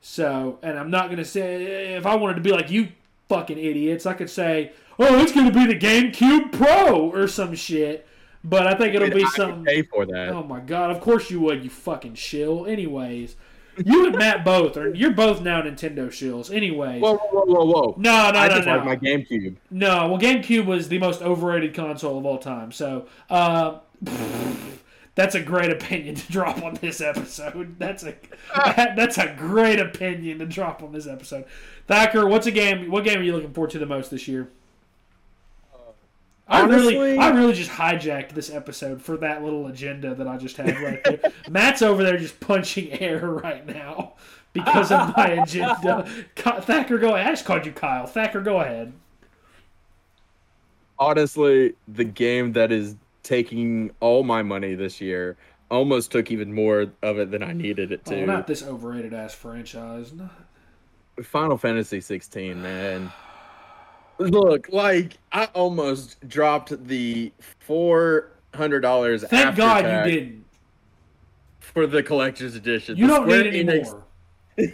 So, 0.00 0.58
and 0.64 0.76
I'm 0.76 0.90
not 0.90 1.06
going 1.06 1.18
to 1.18 1.24
say, 1.24 1.94
if 1.94 2.06
I 2.06 2.16
wanted 2.16 2.34
to 2.34 2.40
be 2.40 2.50
like 2.50 2.72
you 2.72 2.88
fucking 3.28 3.56
idiots, 3.56 4.04
I 4.04 4.14
could 4.14 4.28
say, 4.28 4.72
oh, 4.98 5.20
it's 5.20 5.30
going 5.30 5.46
to 5.46 5.52
be 5.52 5.66
the 5.66 5.78
GameCube 5.78 6.50
Pro 6.50 7.08
or 7.08 7.28
some 7.28 7.54
shit. 7.54 8.04
But 8.42 8.66
I 8.66 8.74
think 8.74 8.96
it'll 8.96 9.10
be 9.10 9.22
I 9.22 9.28
something. 9.28 9.64
could 9.64 9.72
pay 9.72 9.82
for 9.82 10.06
that. 10.06 10.30
Oh 10.30 10.42
my 10.42 10.58
god! 10.60 10.90
Of 10.90 11.00
course 11.00 11.30
you 11.30 11.40
would, 11.40 11.64
you 11.64 11.70
fucking 11.70 12.16
shill. 12.16 12.66
Anyways, 12.66 13.36
you 13.84 14.06
and 14.06 14.16
Matt 14.16 14.44
both 14.44 14.76
are. 14.76 14.94
You're 14.94 15.12
both 15.12 15.40
now 15.40 15.62
Nintendo 15.62 16.08
shills. 16.08 16.54
Anyway. 16.54 17.00
Whoa, 17.00 17.16
whoa, 17.16 17.44
whoa, 17.44 17.64
whoa! 17.64 17.94
No, 17.98 18.30
no, 18.30 18.38
I 18.38 18.48
no, 18.48 18.54
just 18.54 18.66
no. 18.66 18.76
like 18.76 18.84
my 18.84 18.96
GameCube. 18.96 19.56
No, 19.70 20.08
well, 20.08 20.18
GameCube 20.18 20.66
was 20.66 20.88
the 20.88 20.98
most 20.98 21.22
overrated 21.22 21.74
console 21.74 22.18
of 22.18 22.26
all 22.26 22.38
time. 22.38 22.72
So, 22.72 23.06
uh, 23.30 23.78
that's 25.14 25.34
a 25.34 25.40
great 25.40 25.70
opinion 25.70 26.14
to 26.16 26.32
drop 26.32 26.62
on 26.62 26.74
this 26.74 27.00
episode. 27.00 27.76
That's 27.78 28.02
a 28.02 28.14
that, 28.54 28.94
that's 28.96 29.18
a 29.18 29.34
great 29.36 29.78
opinion 29.78 30.38
to 30.40 30.46
drop 30.46 30.82
on 30.82 30.92
this 30.92 31.06
episode. 31.06 31.44
Thacker, 31.86 32.26
what's 32.26 32.46
a 32.46 32.50
game? 32.50 32.90
What 32.90 33.04
game 33.04 33.20
are 33.20 33.22
you 33.22 33.32
looking 33.32 33.52
forward 33.52 33.70
to 33.70 33.78
the 33.78 33.86
most 33.86 34.10
this 34.10 34.26
year? 34.28 34.48
I 36.46 36.62
really, 36.66 37.16
I 37.18 37.30
really 37.30 37.54
just 37.54 37.70
hijacked 37.70 38.32
this 38.32 38.50
episode 38.50 39.00
for 39.00 39.16
that 39.18 39.42
little 39.42 39.66
agenda 39.66 40.14
that 40.14 40.28
I 40.28 40.36
just 40.36 40.56
had 40.58 40.78
right 40.80 41.02
there. 41.04 41.20
Matt's 41.48 41.80
over 41.80 42.02
there 42.02 42.18
just 42.18 42.38
punching 42.40 42.92
air 43.00 43.26
right 43.30 43.66
now 43.66 44.12
because 44.52 44.92
of 44.92 45.16
my 45.16 45.26
agenda. 45.42 46.04
Thacker, 46.36 46.98
go 46.98 47.14
ahead. 47.14 47.26
I 47.28 47.30
just 47.30 47.46
called 47.46 47.64
you 47.64 47.72
Kyle. 47.72 48.06
Thacker, 48.06 48.42
go 48.42 48.60
ahead. 48.60 48.92
Honestly, 50.98 51.74
the 51.88 52.04
game 52.04 52.52
that 52.52 52.70
is 52.70 52.96
taking 53.22 53.90
all 54.00 54.22
my 54.22 54.42
money 54.42 54.74
this 54.74 55.00
year 55.00 55.36
almost 55.70 56.12
took 56.12 56.30
even 56.30 56.52
more 56.52 56.86
of 57.02 57.18
it 57.18 57.30
than 57.30 57.42
I 57.42 57.52
needed 57.52 57.90
it 57.90 58.02
Oh, 58.06 58.10
to. 58.10 58.26
not 58.26 58.46
this 58.46 58.62
overrated 58.62 59.12
ass 59.14 59.34
franchise. 59.34 60.12
Final 61.22 61.56
Fantasy 61.56 62.00
16, 62.00 62.60
man. 62.62 63.10
Look, 64.18 64.68
like 64.70 65.18
I 65.32 65.46
almost 65.54 66.26
dropped 66.28 66.86
the 66.86 67.32
four 67.60 68.30
hundred 68.54 68.80
dollars. 68.80 69.24
Thank 69.24 69.56
God 69.56 69.84
you 70.06 70.12
didn't. 70.12 70.44
for 71.60 71.86
the 71.86 72.02
collector's 72.02 72.54
edition. 72.54 72.96
You 72.96 73.06
The 73.06 73.12
don't 73.14 73.22
Square 73.24 73.44
need 73.50 73.68
any 73.68 73.80
Enix- 73.80 73.92
more. 73.92 74.04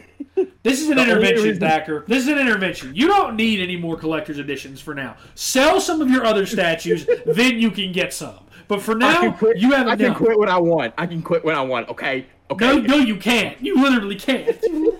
This 0.62 0.80
is 0.82 0.90
an 0.90 0.98
intervention, 0.98 1.58
Thacker. 1.58 2.04
This 2.06 2.18
is 2.24 2.28
an 2.28 2.38
intervention. 2.38 2.94
You 2.94 3.06
don't 3.06 3.34
need 3.34 3.60
any 3.60 3.76
more 3.76 3.96
collector's 3.96 4.38
editions 4.38 4.78
for 4.80 4.94
now. 4.94 5.16
Sell 5.34 5.80
some 5.80 6.00
of 6.02 6.10
your 6.10 6.24
other 6.24 6.44
statues, 6.46 7.06
then 7.26 7.58
you 7.58 7.70
can 7.70 7.92
get 7.92 8.12
some. 8.12 8.38
But 8.68 8.80
for 8.82 8.94
now, 8.94 9.32
quit. 9.32 9.56
you 9.58 9.72
have 9.72 9.86
I 9.88 9.96
can 9.96 10.14
quit 10.14 10.38
when 10.38 10.48
I 10.50 10.58
want. 10.58 10.94
I 10.98 11.06
can 11.06 11.22
quit 11.22 11.44
when 11.44 11.56
I 11.56 11.62
want. 11.62 11.88
Okay. 11.88 12.26
Okay. 12.50 12.66
No, 12.66 12.78
no, 12.78 12.96
you 12.96 13.16
can't. 13.16 13.58
You 13.62 13.82
literally 13.82 14.16
can't. 14.16 14.56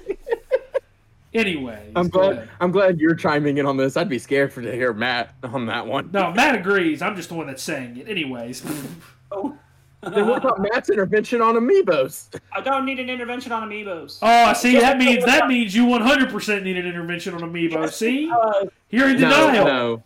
anyway, 1.35 1.91
I'm 1.97 2.09
glad. 2.09 2.33
ahead. 2.33 2.49
I'm 2.61 2.71
glad 2.71 2.99
you're 3.01 3.15
chiming 3.15 3.59
in 3.59 3.67
on 3.67 3.77
this. 3.77 3.97
I'd 3.97 4.09
be 4.09 4.19
scared 4.19 4.53
for 4.53 4.63
to 4.63 4.73
hear 4.73 4.93
Matt 4.93 5.35
on 5.43 5.67
that 5.67 5.87
one. 5.87 6.11
No, 6.13 6.33
Matt 6.33 6.55
agrees. 6.57 7.03
I'm 7.03 7.17
just 7.17 7.29
the 7.29 7.35
one 7.35 7.47
that's 7.47 7.63
saying 7.63 7.97
it. 7.97 8.09
Anyways, 8.09 8.65
Oh, 9.33 9.57
Then 10.03 10.27
what 10.27 10.39
about 10.39 10.61
Matt's 10.61 10.89
intervention 10.91 11.41
on 11.43 11.55
Amiibos? 11.57 12.41
I 12.53 12.61
don't 12.63 12.85
need 12.87 12.99
an 12.99 13.09
intervention 13.11 13.53
on 13.53 13.69
amiibos. 13.69 14.19
oh, 14.23 14.27
I 14.27 14.53
see, 14.55 14.79
that 14.81 14.97
means 14.99 15.25
that 15.27 15.47
means 15.47 15.75
you 15.75 15.85
100% 15.87 16.63
need 16.63 16.77
an 16.79 16.87
intervention 16.87 17.35
on 17.35 17.41
Amiibo. 17.43 17.89
See, 17.93 18.31
Uh, 18.31 18.65
you're 18.89 19.11
in 19.11 19.21
No, 19.21 19.29
denial. 19.29 19.65
no, 19.65 20.03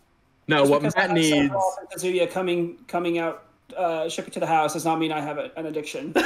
no. 0.47 0.59
just 0.59 0.71
What 0.71 0.81
because 0.81 0.95
Matt 0.95 1.11
I 1.11 1.13
needs. 1.13 1.53
Sephiroth 1.53 1.77
and 1.79 1.89
Kazuya 1.89 2.29
coming 2.31 2.77
coming 2.87 3.17
out, 3.19 3.44
uh, 3.75 4.07
ship 4.09 4.27
it 4.27 4.33
to 4.33 4.39
the 4.39 4.45
house 4.47 4.73
does 4.73 4.85
not 4.85 4.99
mean 4.99 5.11
I 5.11 5.21
have 5.21 5.37
a, 5.37 5.51
an 5.57 5.65
addiction. 5.65 6.13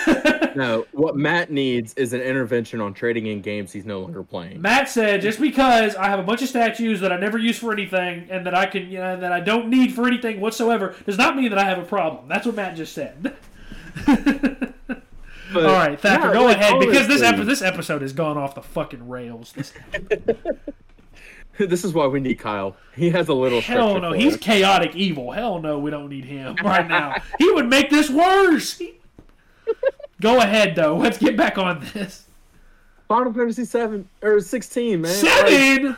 No, 0.55 0.88
what 0.93 1.15
Matt 1.15 1.51
needs 1.51 1.93
is 1.93 2.12
an 2.12 2.22
intervention 2.22 2.81
on 2.81 2.93
trading 2.96 3.27
in 3.27 3.39
games 3.41 3.72
he's 3.72 3.86
no 3.86 4.01
longer 4.01 4.24
playing. 4.24 4.60
Matt 4.62 4.89
said, 4.89 5.22
just 5.22 5.39
because 5.39 5.96
I 5.96 6.08
have 6.08 6.19
a 6.19 6.24
bunch 6.24 6.41
of 6.41 6.50
statues 6.50 7.00
that 7.01 7.12
I 7.13 7.17
never 7.17 7.38
use 7.38 7.60
for 7.60 7.72
anything 7.72 8.27
and 8.31 8.46
that 8.48 8.55
I 8.55 8.65
can, 8.65 8.89
you 8.89 8.98
know, 8.98 9.15
that 9.19 9.31
I 9.31 9.41
don't 9.41 9.69
need 9.69 9.93
for 9.93 10.08
anything 10.08 10.41
whatsoever, 10.41 10.96
does 11.05 11.19
not 11.19 11.38
mean 11.38 11.51
that 11.51 11.60
I 11.60 11.65
have 11.65 11.77
a 11.77 11.86
problem. 11.86 12.27
That's 12.27 12.48
what 12.48 12.55
Matt 12.55 12.75
just 12.75 12.93
said. 12.93 13.36
But- 15.51 15.65
All 15.65 15.72
right, 15.74 16.00
Thacker, 16.00 16.27
Yeah, 16.27 16.34
go 16.34 16.46
like, 16.46 16.58
ahead 16.58 16.79
because 16.79 17.08
this 17.08 17.22
honestly, 17.22 17.41
epi- 17.41 17.43
this 17.43 17.62
episode 17.63 18.01
has 18.03 18.13
gone 18.13 18.38
off 18.38 18.53
the 18.55 18.62
fucking 18.62 19.08
rails. 19.10 19.53
This- 21.59 21.69
This 21.79 21.83
is 21.85 21.93
why 21.93 22.07
we 22.07 22.19
need 22.19 22.39
Kyle. 22.39 22.75
He 22.95 23.09
has 23.11 23.27
a 23.29 23.33
little. 23.33 23.61
hell 23.61 23.99
no, 24.01 24.11
he's 24.13 24.33
us. 24.35 24.39
chaotic 24.39 24.95
evil. 24.95 25.31
Hell 25.31 25.59
no, 25.61 25.77
we 25.79 25.91
don't 25.91 26.09
need 26.09 26.25
him 26.25 26.55
right 26.63 26.87
now. 26.87 27.15
he 27.37 27.51
would 27.51 27.67
make 27.69 27.89
this 27.89 28.09
worse. 28.09 28.81
go 30.21 30.39
ahead 30.39 30.75
though. 30.75 30.97
Let's 30.97 31.17
get 31.17 31.37
back 31.37 31.57
on 31.57 31.85
this. 31.93 32.25
Final 33.07 33.33
Fantasy 33.33 33.65
seven 33.65 34.07
or 34.21 34.39
sixteen, 34.39 35.01
man. 35.01 35.11
Like, 35.11 35.21
Seven. 35.49 35.97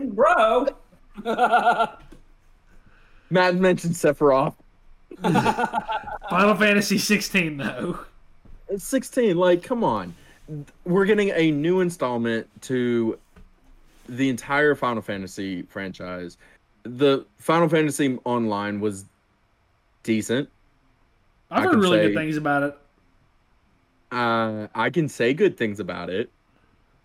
Bro! 0.00 0.66
Matt 3.30 3.56
mentioned 3.56 3.94
Sephiroth. 3.94 4.54
Final 6.30 6.54
Fantasy 6.54 6.98
16 6.98 7.56
though. 7.56 7.98
It's 8.68 8.84
16. 8.84 9.36
Like, 9.36 9.62
come 9.62 9.82
on. 9.84 10.14
We're 10.84 11.04
getting 11.04 11.30
a 11.30 11.50
new 11.50 11.80
installment 11.80 12.48
to 12.62 13.18
the 14.08 14.28
entire 14.28 14.74
Final 14.74 15.02
Fantasy 15.02 15.62
franchise. 15.62 16.36
The 16.84 17.26
Final 17.38 17.68
Fantasy 17.68 18.18
Online 18.24 18.80
was 18.80 19.04
decent. 20.02 20.48
I've 21.50 21.64
heard 21.64 21.74
really 21.76 21.98
say- 21.98 22.06
good 22.08 22.14
things 22.14 22.36
about 22.36 22.62
it. 22.62 22.78
Uh, 24.12 24.68
I 24.74 24.90
can 24.90 25.08
say 25.08 25.34
good 25.34 25.56
things 25.56 25.80
about 25.80 26.10
it. 26.10 26.30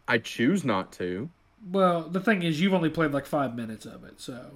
I 0.07 0.19
choose 0.19 0.63
not 0.63 0.91
to. 0.93 1.29
Well, 1.71 2.01
the 2.03 2.19
thing 2.19 2.43
is, 2.43 2.59
you've 2.61 2.73
only 2.73 2.89
played 2.89 3.11
like 3.11 3.25
five 3.25 3.55
minutes 3.55 3.85
of 3.85 4.03
it, 4.03 4.19
so 4.19 4.51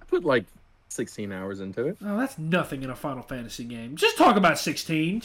I 0.00 0.04
put 0.06 0.24
like 0.24 0.44
16 0.88 1.32
hours 1.32 1.60
into 1.60 1.86
it. 1.86 1.98
oh, 2.04 2.16
that's 2.16 2.38
nothing 2.38 2.82
in 2.82 2.90
a 2.90 2.96
Final 2.96 3.22
Fantasy 3.22 3.64
game. 3.64 3.96
Just 3.96 4.16
talk 4.16 4.36
about 4.36 4.58
sixteen. 4.58 5.22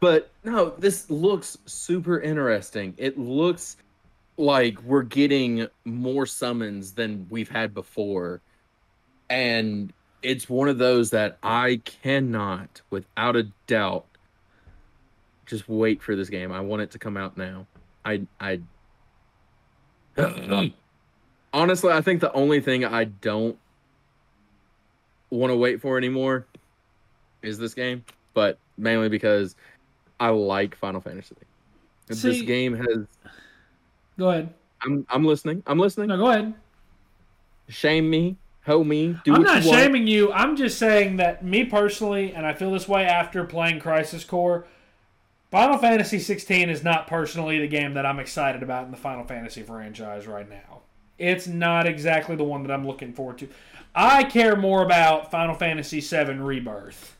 But 0.00 0.30
no, 0.44 0.70
this 0.78 1.08
looks 1.10 1.56
super 1.66 2.20
interesting. 2.20 2.94
It 2.98 3.18
looks 3.18 3.76
like 4.36 4.80
we're 4.82 5.02
getting 5.02 5.68
more 5.84 6.26
summons 6.26 6.92
than 6.92 7.26
we've 7.30 7.48
had 7.48 7.74
before. 7.74 8.40
And 9.30 9.92
it's 10.22 10.48
one 10.48 10.68
of 10.68 10.78
those 10.78 11.10
that 11.10 11.38
I 11.42 11.80
cannot, 11.84 12.80
without 12.90 13.36
a 13.36 13.44
doubt, 13.66 14.06
just 15.46 15.68
wait 15.68 16.02
for 16.02 16.16
this 16.16 16.28
game. 16.28 16.52
I 16.52 16.60
want 16.60 16.82
it 16.82 16.90
to 16.92 16.98
come 16.98 17.16
out 17.16 17.36
now. 17.36 17.66
I 18.04 18.22
I 18.40 18.60
honestly 21.52 21.92
I 21.92 22.00
think 22.00 22.20
the 22.20 22.32
only 22.32 22.60
thing 22.60 22.84
I 22.84 23.04
don't 23.04 23.58
want 25.30 25.50
to 25.50 25.56
wait 25.56 25.80
for 25.80 25.98
anymore 25.98 26.46
is 27.42 27.58
this 27.58 27.74
game, 27.74 28.04
but 28.32 28.58
mainly 28.78 29.08
because 29.08 29.56
I 30.20 30.28
like 30.30 30.76
Final 30.76 31.00
Fantasy. 31.00 31.36
this 32.08 32.42
game 32.42 32.74
has 32.74 33.06
Go 34.18 34.30
ahead. 34.30 34.54
I'm 34.82 35.06
I'm 35.08 35.24
listening. 35.24 35.62
I'm 35.66 35.78
listening. 35.78 36.08
No, 36.08 36.16
go 36.16 36.30
ahead. 36.30 36.54
Shame 37.68 38.10
me, 38.10 38.36
hoe 38.66 38.84
me, 38.84 39.18
do 39.24 39.34
I'm 39.34 39.42
what 39.42 39.46
not 39.46 39.62
you 39.62 39.70
want. 39.70 39.80
shaming 39.80 40.06
you. 40.06 40.32
I'm 40.32 40.56
just 40.56 40.78
saying 40.78 41.16
that 41.16 41.44
me 41.44 41.64
personally, 41.64 42.32
and 42.34 42.46
I 42.46 42.52
feel 42.52 42.70
this 42.72 42.86
way 42.86 43.04
after 43.06 43.44
playing 43.44 43.80
Crisis 43.80 44.24
Core. 44.24 44.66
Final 45.50 45.78
Fantasy 45.78 46.18
16 46.18 46.68
is 46.68 46.82
not 46.82 47.06
personally 47.06 47.60
the 47.60 47.68
game 47.68 47.94
that 47.94 48.04
I'm 48.04 48.18
excited 48.18 48.62
about 48.62 48.86
in 48.86 48.90
the 48.90 48.96
Final 48.96 49.24
Fantasy 49.24 49.62
franchise 49.62 50.26
right 50.26 50.48
now. 50.48 50.80
It's 51.16 51.46
not 51.46 51.86
exactly 51.86 52.34
the 52.34 52.44
one 52.44 52.64
that 52.64 52.72
I'm 52.72 52.86
looking 52.86 53.12
forward 53.12 53.38
to. 53.38 53.48
I 53.94 54.24
care 54.24 54.56
more 54.56 54.82
about 54.82 55.30
Final 55.30 55.54
Fantasy 55.54 56.00
7 56.00 56.42
Rebirth. 56.42 57.16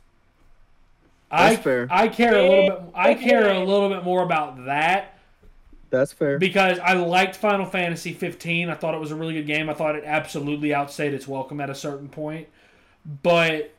I, 1.31 1.51
That's 1.51 1.63
fair. 1.63 1.87
I 1.91 2.09
care 2.09 2.35
a 2.37 2.49
little 2.49 2.69
bit. 2.71 2.81
I 2.95 3.15
care 3.15 3.51
a 3.51 3.65
little 3.65 3.89
bit 3.89 4.03
more 4.05 4.23
about 4.23 4.67
that 4.67 5.14
That's 5.95 6.13
fair. 6.13 6.39
because 6.39 6.79
I 6.79 6.95
liked 6.95 7.37
Final 7.37 7.67
Fantasy 7.67 8.13
15. 8.13 8.69
I 8.69 8.75
thought 8.75 8.95
it 8.95 9.01
was 9.01 9.11
a 9.11 9.17
really 9.17 9.35
good 9.35 9.47
game. 9.47 9.71
I 9.71 9.75
thought 9.75 9.97
it 9.97 10.05
absolutely 10.05 10.75
outstayed 10.75 11.13
its 11.13 11.29
welcome 11.29 11.61
at 11.61 11.71
a 11.71 11.75
certain 11.75 12.09
point. 12.09 12.49
But 13.23 13.75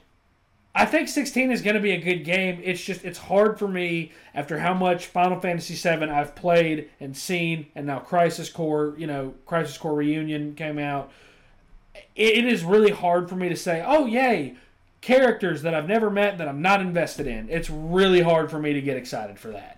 I 0.74 0.86
think 0.86 1.08
16 1.08 1.52
is 1.52 1.62
going 1.62 1.76
to 1.76 1.82
be 1.82 1.92
a 1.92 2.02
good 2.02 2.26
game. 2.26 2.60
It's 2.64 2.84
just 2.84 3.06
it's 3.06 3.18
hard 3.18 3.58
for 3.58 3.68
me 3.68 4.12
after 4.34 4.60
how 4.60 4.74
much 4.74 5.06
Final 5.06 5.40
Fantasy 5.40 5.74
7 5.74 6.10
I've 6.10 6.36
played 6.36 6.90
and 7.00 7.16
seen 7.16 7.68
and 7.76 7.88
now 7.88 8.00
Crisis 8.00 8.50
Core, 8.50 8.94
you 8.98 9.08
know, 9.08 9.34
Crisis 9.46 9.78
Core 9.78 9.96
Reunion 9.96 10.54
came 10.56 10.78
out. 10.78 11.12
It, 12.16 12.40
it 12.40 12.46
is 12.46 12.66
really 12.66 12.92
hard 12.92 13.30
for 13.30 13.36
me 13.36 13.48
to 13.48 13.56
say, 13.56 13.82
"Oh, 13.86 14.06
yay, 14.06 14.56
characters 15.00 15.62
that 15.62 15.74
I've 15.74 15.88
never 15.88 16.10
met 16.10 16.38
that 16.40 16.48
I'm 16.50 16.62
not 16.62 16.82
invested 16.82 17.26
in." 17.26 17.50
It's 17.50 17.70
really 17.70 18.22
hard 18.22 18.52
for 18.52 18.60
me 18.60 18.74
to 18.74 18.82
get 18.82 18.98
excited 18.98 19.40
for 19.40 19.52
that. 19.52 19.75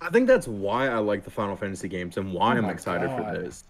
I 0.00 0.10
think 0.10 0.26
that's 0.28 0.46
why 0.48 0.88
I 0.88 0.98
like 0.98 1.24
the 1.24 1.30
Final 1.30 1.56
Fantasy 1.56 1.88
games 1.88 2.16
and 2.16 2.32
why 2.32 2.54
Oh 2.54 2.58
I'm 2.58 2.66
excited 2.66 3.08
God. 3.08 3.34
for 3.34 3.40
this. 3.42 3.64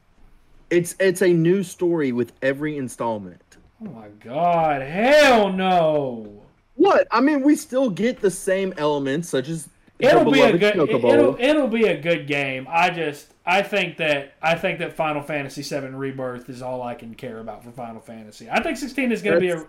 It's 0.71 0.95
it's 1.01 1.23
a 1.23 1.29
new 1.33 1.63
story 1.63 2.13
with 2.13 2.33
every 2.43 2.77
installment. 2.77 3.43
Oh 3.83 3.87
my 3.91 4.09
god, 4.23 4.83
hell 4.83 5.51
no. 5.53 6.43
What? 6.75 7.07
I 7.11 7.21
mean, 7.21 7.43
we 7.43 7.57
still 7.57 7.89
get 7.91 8.21
the 8.21 8.31
same 8.31 8.75
elements, 8.77 9.29
such 9.29 9.49
as 9.49 9.69
It'll 9.99 10.31
be 10.31 10.41
a 10.43 10.57
good 10.57 10.75
Chocobo. 10.75 11.13
it'll, 11.13 11.37
it'll 11.41 11.67
be 11.69 11.87
a 11.87 12.01
good 12.01 12.27
game. 12.29 12.69
I 12.71 12.91
just 12.91 13.33
I 13.49 13.63
think 13.63 13.97
that 13.97 14.35
I 14.43 14.57
think 14.57 14.79
that 14.81 14.93
Final 14.93 15.23
Fantasy 15.23 15.63
VII 15.63 15.87
Rebirth 15.89 16.51
is 16.51 16.61
all 16.61 16.83
I 16.83 16.95
can 16.95 17.15
care 17.15 17.39
about 17.39 17.65
for 17.65 17.71
Final 17.71 17.99
Fantasy. 17.99 18.47
I 18.51 18.63
think 18.63 18.77
16 18.77 19.11
is 19.11 19.23
going 19.23 19.37
to 19.37 19.41
be 19.41 19.49
a 19.49 19.67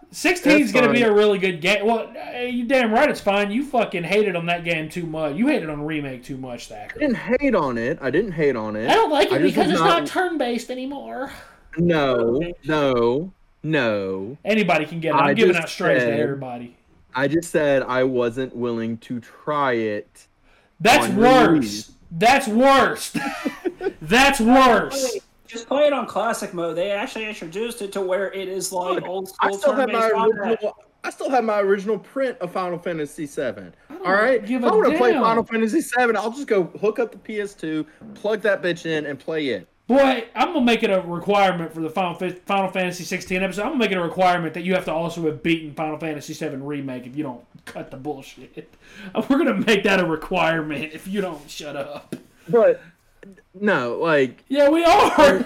16 0.12 0.62
is 0.62 0.72
going 0.72 0.86
to 0.86 0.92
be 0.94 1.02
a 1.02 1.12
really 1.12 1.38
good 1.38 1.60
game. 1.60 1.84
Well, 1.84 2.10
you 2.46 2.64
damn 2.64 2.90
right 2.90 3.10
it's 3.10 3.20
fine. 3.20 3.50
You 3.50 3.66
fucking 3.66 4.04
hated 4.04 4.34
on 4.34 4.46
that 4.46 4.64
game 4.64 4.88
too 4.88 5.04
much. 5.04 5.36
You 5.36 5.48
hated 5.48 5.68
on 5.68 5.84
remake 5.84 6.24
too 6.24 6.38
much, 6.38 6.70
That 6.70 6.92
I 6.96 6.98
didn't 6.98 7.16
hate 7.16 7.54
on 7.54 7.76
it. 7.76 7.98
I 8.00 8.10
didn't 8.10 8.32
hate 8.32 8.56
on 8.56 8.76
it. 8.76 8.88
I 8.88 8.94
don't 8.94 9.10
like 9.10 9.30
it 9.30 9.42
because 9.42 9.70
it's 9.70 9.78
not 9.78 10.04
not- 10.04 10.06
turn 10.06 10.38
based 10.38 10.70
anymore. 10.70 11.30
No, 11.76 12.40
no, 12.64 13.30
no. 13.62 14.38
Anybody 14.42 14.86
can 14.86 15.00
get 15.00 15.10
it. 15.10 15.18
I'm 15.18 15.24
I 15.24 15.34
giving 15.34 15.56
out 15.56 15.68
strays 15.68 16.02
to 16.02 16.16
everybody. 16.16 16.76
I 17.14 17.28
just 17.28 17.50
said 17.50 17.82
I 17.82 18.04
wasn't 18.04 18.56
willing 18.56 18.96
to 18.98 19.20
try 19.20 19.72
it. 19.72 20.28
That's 20.80 21.12
worse. 21.12 21.48
release. 21.48 21.92
That's 22.12 22.46
worse. 22.46 23.16
That's 24.02 24.40
worse. 24.40 25.18
Just 25.46 25.66
play 25.66 25.86
it 25.86 25.92
on 25.92 26.06
classic 26.06 26.54
mode. 26.54 26.76
They 26.76 26.90
actually 26.90 27.26
introduced 27.26 27.82
it 27.82 27.92
to 27.92 28.00
where 28.00 28.32
it 28.32 28.48
is 28.48 28.72
like 28.72 28.96
Look, 28.96 29.04
old 29.04 29.30
I 29.40 29.48
school 29.48 29.58
still 29.58 29.74
have 29.74 29.90
my 29.90 30.08
original. 30.08 30.76
I 31.04 31.10
still 31.10 31.30
have 31.30 31.44
my 31.44 31.60
original 31.60 31.98
print 31.98 32.38
of 32.38 32.52
Final 32.52 32.78
Fantasy 32.78 33.26
VII. 33.26 33.72
All 34.04 34.12
right, 34.12 34.44
give 34.44 34.62
if 34.62 34.70
I 34.70 34.74
a 34.74 34.78
want 34.78 34.92
to 34.92 34.98
play. 34.98 35.12
Final 35.14 35.42
Fantasy 35.42 35.80
VII, 35.80 36.16
I'll 36.16 36.30
just 36.30 36.46
go 36.46 36.64
hook 36.80 36.98
up 36.98 37.10
the 37.10 37.18
PS2, 37.18 37.84
plug 38.14 38.40
that 38.42 38.62
bitch 38.62 38.86
in, 38.86 39.06
and 39.06 39.18
play 39.18 39.48
it. 39.48 39.66
Boy, 39.92 40.24
I'm 40.34 40.54
gonna 40.54 40.64
make 40.64 40.82
it 40.82 40.88
a 40.88 41.02
requirement 41.02 41.74
for 41.74 41.82
the 41.82 41.90
Final, 41.90 42.14
Final 42.14 42.70
Fantasy 42.70 43.04
16 43.04 43.42
episode. 43.42 43.60
I'm 43.60 43.68
gonna 43.72 43.78
make 43.78 43.90
it 43.90 43.98
a 43.98 44.02
requirement 44.02 44.54
that 44.54 44.62
you 44.62 44.72
have 44.74 44.86
to 44.86 44.92
also 44.92 45.26
have 45.26 45.42
beaten 45.42 45.74
Final 45.74 45.98
Fantasy 45.98 46.32
7 46.32 46.64
remake 46.64 47.06
if 47.06 47.14
you 47.14 47.22
don't 47.22 47.44
cut 47.66 47.90
the 47.90 47.98
bullshit. 47.98 48.72
We're 49.28 49.36
gonna 49.36 49.52
make 49.52 49.84
that 49.84 50.00
a 50.00 50.06
requirement 50.06 50.94
if 50.94 51.06
you 51.06 51.20
don't 51.20 51.50
shut 51.50 51.76
up. 51.76 52.16
But 52.48 52.80
no, 53.52 53.98
like 53.98 54.42
Yeah, 54.48 54.70
we 54.70 54.82
are. 54.82 55.44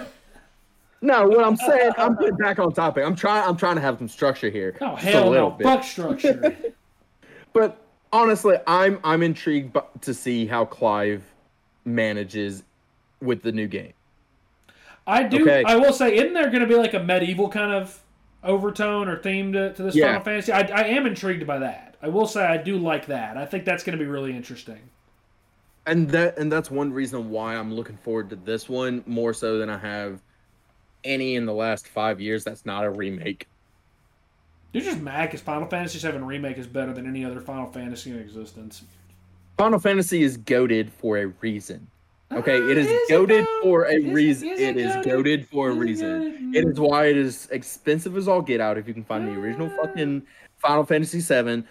no. 1.01 1.27
What 1.27 1.43
I'm 1.43 1.57
saying, 1.57 1.91
I'm 1.97 2.15
getting 2.15 2.37
back 2.37 2.57
on 2.57 2.71
topic. 2.71 3.03
I'm 3.05 3.17
trying. 3.17 3.49
I'm 3.49 3.57
trying 3.57 3.75
to 3.75 3.81
have 3.81 3.97
some 3.97 4.07
structure 4.07 4.49
here. 4.49 4.77
Oh 4.79 4.95
hell 4.95 5.29
no! 5.33 5.49
bit. 5.51 5.65
Fuck 5.65 5.83
structure. 5.83 6.55
But 7.51 7.81
honestly, 8.13 8.55
I'm 8.65 8.99
I'm 9.03 9.23
intrigued 9.23 9.75
to 10.01 10.13
see 10.13 10.45
how 10.45 10.63
Clive 10.63 11.23
manages 11.83 12.63
with 13.19 13.41
the 13.41 13.51
new 13.51 13.67
game. 13.67 13.93
I 15.07 15.23
do. 15.23 15.41
Okay. 15.43 15.63
I 15.65 15.77
will 15.77 15.93
say, 15.93 16.15
isn't 16.17 16.33
there 16.33 16.49
going 16.49 16.61
to 16.61 16.67
be 16.67 16.75
like 16.75 16.93
a 16.93 16.99
medieval 16.99 17.49
kind 17.49 17.71
of 17.71 17.99
overtone 18.43 19.07
or 19.07 19.17
theme 19.17 19.53
to, 19.53 19.73
to 19.73 19.83
this 19.83 19.95
Yeah. 19.95 20.07
Final 20.07 20.21
Fantasy? 20.21 20.51
I, 20.51 20.59
I 20.61 20.83
am 20.89 21.05
intrigued 21.05 21.47
by 21.47 21.59
that. 21.59 21.95
I 22.01 22.09
will 22.09 22.27
say 22.27 22.45
I 22.45 22.57
do 22.57 22.77
like 22.77 23.07
that. 23.07 23.37
I 23.37 23.45
think 23.45 23.65
that's 23.65 23.83
going 23.83 23.97
to 23.97 24.03
be 24.03 24.09
really 24.09 24.35
interesting. 24.35 24.79
and 25.87 26.09
that 26.09 26.37
and 26.37 26.51
that's 26.51 26.69
one 26.69 26.91
reason 26.93 27.29
why 27.31 27.55
I'm 27.55 27.73
looking 27.73 27.97
forward 27.97 28.29
to 28.31 28.35
this 28.35 28.67
one 28.69 29.01
more 29.07 29.33
so 29.33 29.57
than 29.57 29.69
I 29.69 29.77
have 29.77 30.21
any 31.05 31.35
in 31.35 31.45
the 31.45 31.53
last 31.53 31.87
five 31.87 32.19
years. 32.19 32.43
That's 32.43 32.65
not 32.65 32.83
a 32.83 32.89
remake. 32.89 33.47
You're 34.73 34.83
just 34.83 34.99
mad 34.99 35.27
because 35.27 35.39
Final 35.41 35.67
Fantasy 35.69 35.97
VII 36.05 36.17
remake 36.17 36.57
is 36.57 36.67
better 36.67 36.91
than 36.93 37.07
any 37.07 37.23
other 37.23 37.39
Final 37.39 37.65
Fantasy 37.71 38.11
in 38.11 38.19
existence. 38.19 38.83
Final 39.57 39.79
Fantasy 39.79 40.21
is 40.21 40.35
goaded 40.37 40.91
for 40.91 41.17
a 41.17 41.27
reason. 41.41 41.87
Okay, 42.31 42.57
it 42.57 42.77
is 42.77 42.87
Ah, 42.87 42.91
is 42.91 43.09
goaded 43.09 43.45
though? 43.45 43.61
for 43.63 43.83
a 43.85 43.93
Is 43.95 44.05
reason. 44.13 44.49
It 44.49 44.59
it 44.59 44.77
is 44.77 44.91
goated? 44.97 45.03
goaded 45.05 45.47
for 45.47 45.69
a 45.69 45.73
reason. 45.73 46.51
It 46.53 46.65
is 46.65 46.79
why 46.79 47.05
it 47.05 47.15
is 47.17 47.47
expensive 47.51 48.17
as 48.17 48.27
all 48.27 48.41
get 48.41 48.59
out. 48.59 48.77
If 48.77 48.87
you 48.87 48.93
can 48.93 49.05
find 49.05 49.27
the 49.27 49.33
original 49.39 49.71
Ah. 49.79 49.83
fucking 49.85 50.23
Final 50.57 50.83
Fantasy 50.83 51.21
VII, 51.21 51.63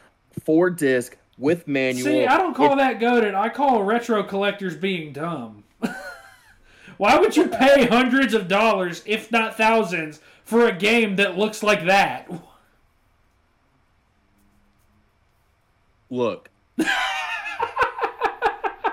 four 0.45 0.71
disc 0.71 1.17
with 1.39 1.69
manual. 1.69 2.07
See, 2.07 2.27
I 2.27 2.39
don't 2.39 2.55
call 2.55 2.73
It- 2.73 2.77
that 2.77 2.99
goaded. 3.01 3.35
I 3.35 3.51
call 3.51 3.83
retro 3.83 4.23
collectors 4.23 4.75
being 4.77 5.13
dumb. 5.13 5.65
Why 6.97 7.19
would 7.19 7.37
you 7.37 7.49
pay 7.49 7.85
hundreds 7.87 8.33
of 8.33 8.49
dollars, 8.49 9.03
if 9.05 9.31
not 9.31 9.59
thousands, 9.59 10.21
for 10.45 10.67
a 10.67 10.73
game 10.73 11.17
that 11.17 11.37
looks 11.37 11.63
like 11.63 11.85
that? 11.85 12.31
Look. 16.11 16.49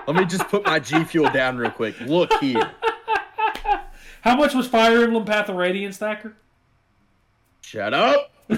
Let 0.06 0.16
me 0.16 0.24
just 0.24 0.46
put 0.48 0.64
my 0.64 0.78
G 0.78 1.02
Fuel 1.04 1.30
down 1.30 1.56
real 1.56 1.70
quick. 1.70 1.98
Look 2.00 2.32
here. 2.34 2.70
How 4.22 4.36
much 4.36 4.54
was 4.54 4.66
Fire 4.66 5.02
Emblem 5.02 5.24
Path 5.24 5.48
of 5.48 5.56
Radiance, 5.56 5.98
Thacker? 5.98 6.34
Shut 7.60 7.92
up. 7.94 8.32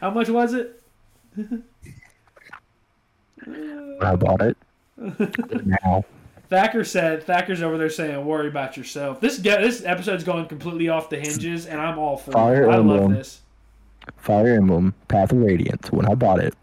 How 0.00 0.10
much 0.12 0.28
was 0.28 0.54
it? 0.54 0.82
I 4.00 4.16
bought 4.16 4.42
it. 4.42 4.56
now. 5.66 6.04
Thacker 6.48 6.82
said, 6.84 7.22
Thacker's 7.22 7.62
over 7.62 7.78
there 7.78 7.88
saying, 7.90 8.24
worry 8.24 8.48
about 8.48 8.76
yourself. 8.76 9.20
This 9.20 9.38
ge- 9.38 9.44
this 9.44 9.84
episode's 9.84 10.24
going 10.24 10.46
completely 10.46 10.88
off 10.88 11.08
the 11.08 11.16
hinges, 11.18 11.66
and 11.66 11.80
I'm 11.80 11.98
all 11.98 12.16
for 12.16 12.32
Fire 12.32 12.64
it. 12.64 12.72
I 12.72 12.78
love 12.78 13.10
this. 13.10 13.40
Fire 14.16 14.54
Emblem 14.54 14.94
Path 15.06 15.30
of 15.30 15.38
Radiance, 15.38 15.92
when 15.92 16.06
I 16.06 16.14
bought 16.14 16.40
it, 16.40 16.54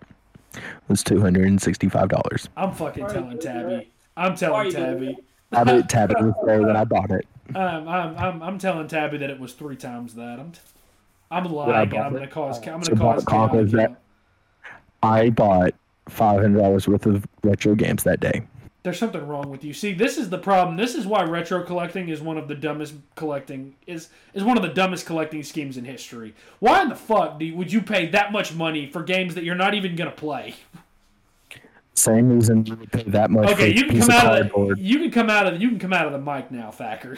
was 0.88 1.04
$265. 1.04 2.48
I'm 2.58 2.72
fucking 2.74 3.04
are 3.04 3.14
telling 3.14 3.40
Tabby. 3.40 3.92
I'm 4.16 4.36
telling 4.36 4.72
Tabby. 4.72 5.18
I 5.52 5.64
didn't 5.64 5.88
tab 5.90 6.12
it 6.12 6.18
was 6.20 6.34
there 6.46 6.62
when 6.62 6.76
I 6.76 6.84
bought 6.84 7.12
it. 7.12 7.26
Um, 7.56 7.88
I'm, 7.88 8.18
I'm, 8.18 8.44
I'm 8.44 8.60
telling 8.60 8.88
Tabby 8.88 9.18
that 9.18 9.30
it 9.30 9.40
was 9.40 9.54
three 9.54 9.78
times 9.78 10.16
that. 10.16 10.40
I'm, 10.40 10.52
t- 10.52 10.60
I'm 11.32 11.46
lying. 11.46 11.96
I'm 11.98 12.14
gonna 12.14 12.28
cause. 12.28 12.58
I'm 12.68 12.82
gonna 12.82 12.96
cause 12.96 13.24
bought 13.26 13.52
chaos. 13.54 13.72
That- 13.72 14.02
I 15.04 15.30
bought 15.30 15.74
$500 16.10 16.88
worth 16.88 17.06
of 17.06 17.26
retro 17.44 17.76
games 17.76 18.04
that 18.04 18.20
day. 18.20 18.42
There's 18.88 19.00
something 19.00 19.28
wrong 19.28 19.50
with 19.50 19.66
you. 19.66 19.74
See, 19.74 19.92
this 19.92 20.18
is 20.18 20.30
the 20.30 20.38
problem. 20.38 20.78
This 20.78 20.96
is 20.96 21.06
why 21.06 21.22
retro 21.24 21.62
collecting 21.62 22.08
is 22.08 22.22
one 22.22 22.38
of 22.38 22.48
the 22.48 22.56
dumbest 22.56 22.94
collecting 23.16 23.76
is 23.86 24.08
is 24.34 24.46
one 24.46 24.56
of 24.56 24.64
the 24.64 24.70
dumbest 24.70 25.06
collecting 25.06 25.44
schemes 25.44 25.76
in 25.76 25.84
history. 25.84 26.34
Why 26.60 26.84
in 26.84 26.88
the 26.88 26.96
fuck 26.96 27.38
do 27.38 27.44
you, 27.44 27.58
would 27.58 27.70
you 27.70 27.82
pay 27.82 28.06
that 28.12 28.32
much 28.32 28.54
money 28.54 28.90
for 28.90 29.04
games 29.04 29.36
that 29.36 29.44
you're 29.44 29.56
not 29.56 29.74
even 29.74 29.98
gonna 29.98 30.12
play? 30.12 30.56
Same 31.96 32.30
reason 32.30 32.66
you 32.66 32.78
would 32.78 32.90
pay 32.90 33.04
that 33.04 33.30
much 33.30 33.50
Okay, 33.50 33.74
for 33.74 33.78
you 33.78 33.84
a 33.84 33.88
can 33.88 33.96
piece 33.98 34.08
come 34.08 34.16
of 34.16 34.24
out 34.24 34.40
of 34.40 34.46
the, 34.46 34.50
cardboard. 34.54 34.80
you 34.80 35.00
can 35.00 35.12
come 35.12 35.30
out 35.30 35.48
of 35.48 35.56
the, 35.56 35.60
you 35.60 35.68
can 35.68 35.80
come 35.80 35.92
out 35.92 36.06
of 36.06 36.14
the 36.14 36.20
mic 36.20 36.50
now, 36.50 36.72
Thacker. 36.72 37.18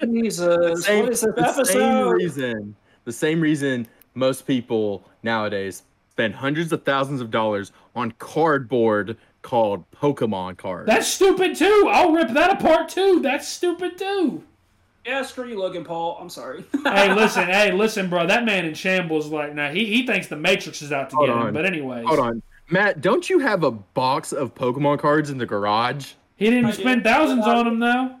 Jesus, 0.00 0.84
Same, 0.84 1.02
what 1.02 1.12
is 1.12 1.22
this 1.22 1.56
the 1.56 1.64
same 1.64 2.06
reason. 2.06 2.76
The 3.06 3.12
same 3.12 3.40
reason 3.40 3.88
most 4.14 4.46
people 4.46 5.02
nowadays 5.24 5.82
spend 6.12 6.36
hundreds 6.36 6.72
of 6.72 6.84
thousands 6.84 7.20
of 7.20 7.32
dollars 7.32 7.72
on 7.96 8.12
cardboard 8.18 9.16
called 9.48 9.90
Pokemon 9.92 10.58
cards. 10.58 10.86
That's 10.86 11.08
stupid 11.08 11.56
too. 11.56 11.88
I'll 11.90 12.12
rip 12.12 12.28
that 12.32 12.60
apart 12.60 12.90
too. 12.90 13.20
That's 13.22 13.48
stupid 13.48 13.96
too. 13.96 14.44
Yeah, 15.06 15.22
screw 15.22 15.48
you, 15.48 15.58
Logan 15.58 15.84
Paul. 15.84 16.18
I'm 16.20 16.28
sorry. 16.28 16.66
hey, 16.84 17.14
listen, 17.14 17.46
hey, 17.46 17.72
listen, 17.72 18.10
bro. 18.10 18.26
That 18.26 18.44
man 18.44 18.66
in 18.66 18.74
shambles 18.74 19.28
like 19.28 19.54
now. 19.54 19.70
He 19.70 19.86
he 19.86 20.06
thinks 20.06 20.26
the 20.26 20.36
Matrix 20.36 20.82
is 20.82 20.92
out 20.92 21.08
to 21.10 21.16
Hold 21.16 21.30
get 21.30 21.36
him. 21.38 21.54
But 21.54 21.64
anyways, 21.64 22.06
Hold 22.06 22.20
on. 22.20 22.42
Matt, 22.68 23.00
don't 23.00 23.30
you 23.30 23.38
have 23.38 23.64
a 23.64 23.70
box 23.70 24.34
of 24.34 24.54
Pokemon 24.54 24.98
cards 24.98 25.30
in 25.30 25.38
the 25.38 25.46
garage? 25.46 26.12
he 26.36 26.50
didn't 26.50 26.66
I 26.66 26.72
spend 26.72 27.02
did. 27.02 27.10
thousands 27.10 27.46
on 27.46 27.64
them 27.64 27.78
though. 27.78 28.16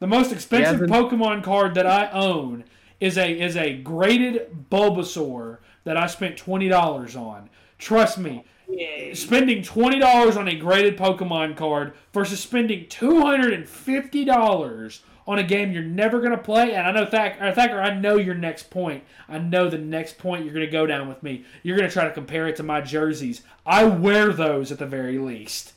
The 0.00 0.08
most 0.08 0.32
expensive 0.32 0.90
Pokemon 0.90 1.44
card 1.44 1.76
that 1.76 1.86
I 1.86 2.10
own 2.10 2.64
is 2.98 3.16
a 3.16 3.40
is 3.40 3.56
a 3.56 3.74
graded 3.74 4.66
Bulbasaur 4.72 5.58
that 5.84 5.96
I 5.96 6.08
spent 6.08 6.36
twenty 6.36 6.68
dollars 6.68 7.14
on. 7.14 7.48
Trust 7.78 8.18
me, 8.18 8.44
Yay. 8.68 9.12
spending 9.14 9.62
twenty 9.62 9.98
dollars 9.98 10.36
on 10.36 10.48
a 10.48 10.54
graded 10.54 10.96
Pokemon 10.96 11.56
card 11.56 11.92
versus 12.12 12.40
spending 12.40 12.86
two 12.88 13.20
hundred 13.22 13.52
and 13.52 13.68
fifty 13.68 14.24
dollars 14.24 15.02
on 15.26 15.38
a 15.38 15.42
game 15.42 15.72
you're 15.72 15.82
never 15.82 16.20
gonna 16.20 16.36
play. 16.38 16.74
And 16.74 16.86
I 16.86 16.90
know 16.92 17.06
Thacker, 17.06 17.42
uh, 17.44 17.52
Thacker, 17.52 17.80
I 17.80 17.94
know 17.94 18.16
your 18.16 18.34
next 18.34 18.70
point. 18.70 19.04
I 19.28 19.38
know 19.38 19.68
the 19.70 19.78
next 19.78 20.18
point 20.18 20.44
you're 20.44 20.54
gonna 20.54 20.66
go 20.66 20.86
down 20.86 21.08
with 21.08 21.22
me. 21.22 21.44
You're 21.62 21.76
gonna 21.76 21.90
try 21.90 22.04
to 22.04 22.10
compare 22.12 22.46
it 22.48 22.56
to 22.56 22.62
my 22.62 22.80
jerseys. 22.80 23.42
I 23.66 23.84
wear 23.84 24.32
those 24.32 24.70
at 24.72 24.78
the 24.78 24.86
very 24.86 25.18
least. 25.18 25.72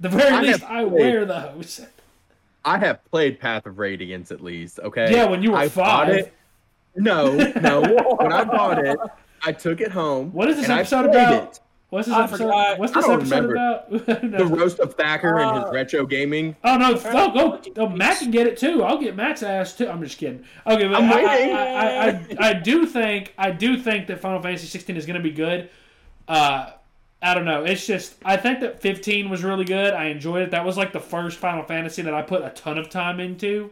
The 0.00 0.08
very 0.10 0.30
I 0.30 0.40
least, 0.42 0.62
I 0.64 0.82
played- 0.84 0.92
wear 0.92 1.24
those. 1.24 1.80
I 2.64 2.78
have 2.78 3.04
played 3.10 3.38
Path 3.38 3.64
of 3.66 3.78
Radiance 3.78 4.32
at 4.32 4.40
least, 4.42 4.80
okay? 4.80 5.10
Yeah, 5.12 5.26
when 5.26 5.40
you 5.42 5.52
were 5.52 5.58
I 5.58 5.68
bought 5.68 6.06
five. 6.08 6.14
it- 6.16 6.34
No, 6.96 7.36
no. 7.36 7.80
when 8.18 8.32
I 8.32 8.44
bought 8.44 8.84
it, 8.84 8.98
I 9.44 9.52
took 9.52 9.80
it 9.80 9.92
home. 9.92 10.32
What 10.32 10.48
is 10.50 10.56
this 10.56 10.68
episode 10.68 11.04
about? 11.06 11.42
it. 11.54 11.60
What's 11.96 12.08
this 12.08 12.16
I 12.16 12.24
episode? 12.24 12.38
forgot. 12.44 12.78
What's 12.78 12.92
this 12.92 13.08
episode 13.08 13.22
remember. 13.22 13.54
about? 13.54 14.22
No. 14.24 14.38
The 14.38 14.46
roast 14.46 14.78
of 14.80 14.94
Thacker 14.94 15.38
and 15.38 15.56
his 15.56 15.64
Uh, 15.64 15.72
retro 15.72 16.04
gaming. 16.06 16.54
Oh 16.62 16.76
no! 16.76 17.00
Oh, 17.06 17.32
go, 17.32 17.60
oh, 17.78 17.88
Matt 17.88 18.18
can 18.18 18.30
get 18.30 18.46
it 18.46 18.56
too. 18.58 18.82
I'll 18.82 18.98
get 18.98 19.16
Matt's 19.16 19.42
ass 19.42 19.74
too. 19.74 19.88
I'm 19.88 20.02
just 20.02 20.18
kidding. 20.18 20.44
Okay, 20.66 20.86
but 20.88 21.02
I. 21.02 21.22
I, 21.22 21.52
I, 21.52 22.08
I, 22.08 22.26
I 22.50 22.52
do 22.52 22.84
think 22.86 23.32
I 23.38 23.50
do 23.50 23.78
think 23.78 24.08
that 24.08 24.20
Final 24.20 24.42
Fantasy 24.42 24.66
16 24.66 24.96
is 24.96 25.06
going 25.06 25.16
to 25.16 25.22
be 25.22 25.30
good. 25.30 25.70
Uh, 26.28 26.70
I 27.22 27.32
don't 27.34 27.44
know. 27.46 27.64
It's 27.64 27.86
just 27.86 28.16
I 28.24 28.36
think 28.36 28.60
that 28.60 28.80
15 28.82 29.30
was 29.30 29.42
really 29.42 29.64
good. 29.64 29.94
I 29.94 30.06
enjoyed 30.06 30.42
it. 30.42 30.50
That 30.50 30.64
was 30.66 30.76
like 30.76 30.92
the 30.92 31.00
first 31.00 31.38
Final 31.38 31.62
Fantasy 31.64 32.02
that 32.02 32.12
I 32.14 32.20
put 32.22 32.42
a 32.42 32.50
ton 32.50 32.76
of 32.78 32.90
time 32.90 33.20
into, 33.20 33.70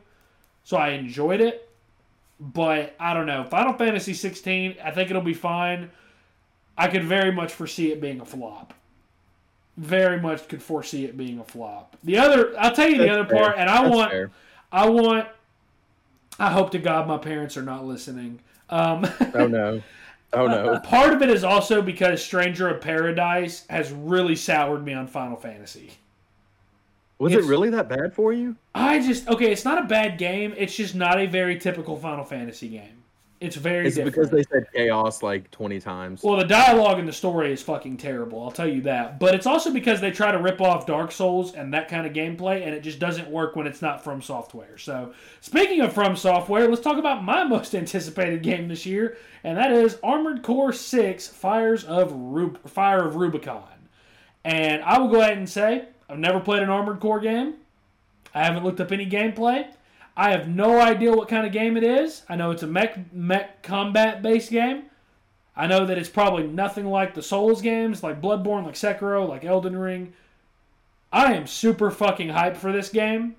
so 0.65 0.77
I 0.79 0.91
enjoyed 0.91 1.41
it. 1.43 1.69
But 2.41 2.95
I 2.99 3.13
don't 3.15 3.27
know. 3.27 3.45
Final 3.45 3.75
Fantasy 3.75 4.15
16, 4.15 4.77
I 4.83 4.91
think 4.91 5.11
it'll 5.11 5.23
be 5.23 5.35
fine. 5.35 5.91
I 6.77 6.89
could 6.89 7.05
very 7.05 7.31
much 7.33 7.53
foresee 7.53 7.93
it 7.93 8.01
being 8.01 8.21
a 8.21 8.25
flop. 8.25 8.75
very 9.77 10.21
much 10.21 10.47
could 10.49 10.63
foresee 10.63 11.05
it 11.05 11.17
being 11.17 11.39
a 11.41 11.45
flop. 11.45 11.97
The 12.05 12.19
other, 12.19 12.55
I'll 12.59 12.75
tell 12.75 12.89
you 12.89 12.99
the 12.99 13.09
other 13.11 13.27
fair. 13.29 13.39
part, 13.45 13.59
and 13.59 13.69
I 13.69 13.83
That's 13.83 13.95
want, 13.97 14.11
fair. 14.13 14.31
I 14.73 14.89
want, 14.89 15.29
I 16.39 16.51
hope 16.51 16.71
to 16.73 16.79
God 16.79 17.07
my 17.09 17.19
parents 17.19 17.57
are 17.57 17.63
not 17.63 17.85
listening. 17.85 18.41
Um, 18.71 19.07
Oh 19.35 19.47
no. 19.47 19.83
Oh 20.37 20.49
no. 20.49 20.81
part 20.81 21.13
of 21.13 21.23
it 21.23 21.31
is 21.31 21.45
also 21.45 21.81
because 21.81 22.21
Stranger 22.25 22.69
of 22.69 22.81
Paradise 22.81 23.65
has 23.71 23.93
really 23.93 24.35
soured 24.35 24.85
me 24.85 24.93
on 24.93 25.07
Final 25.07 25.37
Fantasy. 25.37 25.93
Was 27.21 27.33
it's- 27.33 27.47
it 27.47 27.49
really 27.49 27.71
that 27.71 27.89
bad 27.89 28.13
for 28.13 28.33
you? 28.33 28.57
I 28.75 28.99
just 28.99 29.29
okay, 29.29 29.53
it's 29.53 29.65
not 29.65 29.79
a 29.79 29.87
bad 29.87 30.19
game. 30.19 30.53
It's 30.57 30.75
just 30.75 30.97
not 30.97 31.21
a 31.21 31.27
very 31.27 31.57
typical 31.61 31.97
Final 31.97 32.25
Fantasy 32.25 32.69
game. 32.69 33.04
It's 33.45 33.57
very 33.57 33.87
Is 33.87 33.99
it 33.99 34.05
different. 34.05 34.31
because 34.31 34.31
they 34.31 34.43
said 34.59 34.67
chaos 34.75 35.23
like 35.23 35.51
twenty 35.51 35.81
times? 35.81 36.23
Well, 36.23 36.37
the 36.39 36.45
dialogue 36.45 36.99
in 36.99 37.07
the 37.07 37.13
story 37.13 37.53
is 37.53 37.63
fucking 37.63 37.99
terrible. 37.99 38.43
I'll 38.43 38.51
tell 38.51 38.67
you 38.69 38.81
that. 38.83 39.21
But 39.21 39.35
it's 39.35 39.47
also 39.47 39.73
because 39.73 40.01
they 40.01 40.11
try 40.11 40.33
to 40.33 40.39
rip 40.39 40.61
off 40.61 40.87
Dark 40.87 41.13
Souls 41.13 41.55
and 41.55 41.73
that 41.75 41.89
kind 41.89 42.07
of 42.07 42.13
gameplay, 42.13 42.65
and 42.65 42.75
it 42.75 42.81
just 42.83 42.99
doesn't 42.99 43.29
work 43.29 43.57
when 43.57 43.67
it's 43.67 43.83
not 43.83 44.03
from 44.03 44.23
software. 44.23 44.79
So, 44.79 45.13
speaking 45.41 45.81
of 45.81 45.93
from 45.93 46.17
software, 46.17 46.69
let's 46.69 46.81
talk 46.83 46.99
about 46.99 47.23
my 47.23 47.45
most 47.55 47.75
anticipated 47.75 48.43
game 48.43 48.69
this 48.69 48.87
year, 48.87 49.17
and 49.45 49.59
that 49.59 49.73
is 49.73 49.99
Armored 50.03 50.43
Core 50.43 50.73
Six: 50.73 51.29
Fires 51.29 51.85
of 51.85 52.11
Rub- 52.13 52.67
Fire 52.69 53.07
of 53.07 53.17
Rubicon. 53.17 53.63
And 54.45 54.83
I 54.83 54.99
will 54.99 55.09
go 55.09 55.21
ahead 55.21 55.39
and 55.39 55.49
say 55.49 55.87
I've 56.09 56.19
never 56.19 56.41
played 56.41 56.63
an 56.63 56.69
Armored 56.71 57.01
Core 57.01 57.21
game. 57.21 57.55
I 58.35 58.45
haven't 58.45 58.65
looked 58.65 58.81
up 58.81 58.91
any 58.93 59.09
gameplay. 59.09 59.67
I 60.17 60.31
have 60.31 60.49
no 60.49 60.81
idea 60.81 61.15
what 61.15 61.29
kind 61.29 61.47
of 61.47 61.53
game 61.53 61.77
it 61.77 61.83
is. 61.83 62.23
I 62.29 62.37
know 62.37 62.51
it's 62.51 62.63
a 62.63 62.69
mech 62.69 63.13
mech 63.13 63.63
combat 63.63 64.23
based 64.23 64.51
game. 64.51 64.85
I 65.57 65.67
know 65.67 65.87
that 65.87 65.99
it's 65.99 66.09
probably 66.09 66.47
nothing 66.47 66.87
like 66.87 67.15
the 67.15 67.23
Souls 67.23 67.63
games, 67.63 68.03
like 68.03 68.21
Bloodborne, 68.21 68.65
like 68.65 68.75
Sekiro, 68.75 69.29
like 69.29 69.45
Elden 69.45 69.77
Ring. 69.77 70.13
I 71.13 71.35
am 71.35 71.47
super 71.47 71.91
fucking 71.91 72.29
hyped 72.29 72.57
for 72.57 72.73
this 72.73 72.89
game. 72.89 73.37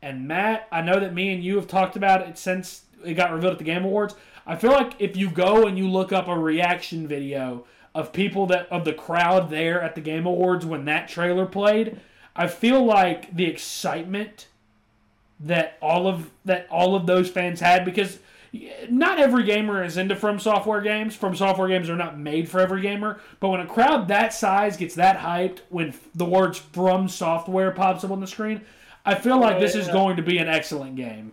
And 0.00 0.26
Matt, 0.28 0.68
I 0.72 0.80
know 0.80 1.00
that 1.00 1.14
me 1.14 1.32
and 1.32 1.42
you 1.42 1.56
have 1.56 1.68
talked 1.68 1.96
about 1.96 2.22
it 2.22 2.38
since 2.38 2.84
it 3.04 3.14
got 3.14 3.32
revealed 3.32 3.52
at 3.52 3.58
the 3.58 3.64
Game 3.64 3.84
Awards. 3.84 4.14
I 4.46 4.56
feel 4.56 4.72
like 4.72 4.94
if 4.98 5.16
you 5.16 5.30
go 5.30 5.66
and 5.66 5.78
you 5.78 5.88
look 5.88 6.12
up 6.12 6.28
a 6.28 6.38
reaction 6.38 7.06
video 7.06 7.64
of 7.94 8.12
people 8.12 8.46
that 8.46 8.66
of 8.70 8.84
the 8.84 8.92
crowd 8.92 9.48
there 9.50 9.80
at 9.80 9.94
the 9.94 10.00
Game 10.00 10.26
Awards 10.26 10.66
when 10.66 10.84
that 10.86 11.08
trailer 11.08 11.46
played, 11.46 12.00
I 12.36 12.48
feel 12.48 12.84
like 12.84 13.34
the 13.34 13.46
excitement 13.46 14.48
that 15.44 15.78
all 15.80 16.06
of 16.06 16.30
that 16.44 16.66
all 16.70 16.94
of 16.94 17.06
those 17.06 17.30
fans 17.30 17.60
had 17.60 17.84
because 17.84 18.18
not 18.88 19.18
every 19.18 19.42
gamer 19.42 19.82
is 19.82 19.96
into 19.96 20.14
from 20.14 20.38
software 20.38 20.80
games 20.80 21.14
from 21.14 21.34
software 21.34 21.68
games 21.68 21.90
are 21.90 21.96
not 21.96 22.18
made 22.18 22.48
for 22.48 22.60
every 22.60 22.80
gamer 22.80 23.20
but 23.40 23.48
when 23.48 23.60
a 23.60 23.66
crowd 23.66 24.08
that 24.08 24.32
size 24.32 24.76
gets 24.76 24.94
that 24.94 25.18
hyped 25.18 25.58
when 25.70 25.92
the 26.14 26.24
words 26.24 26.58
from 26.58 27.08
software 27.08 27.70
pops 27.70 28.04
up 28.04 28.10
on 28.10 28.20
the 28.20 28.26
screen 28.26 28.60
i 29.04 29.14
feel 29.14 29.40
like 29.40 29.58
this 29.58 29.74
is 29.74 29.88
going 29.88 30.16
to 30.16 30.22
be 30.22 30.38
an 30.38 30.48
excellent 30.48 30.96
game 30.96 31.32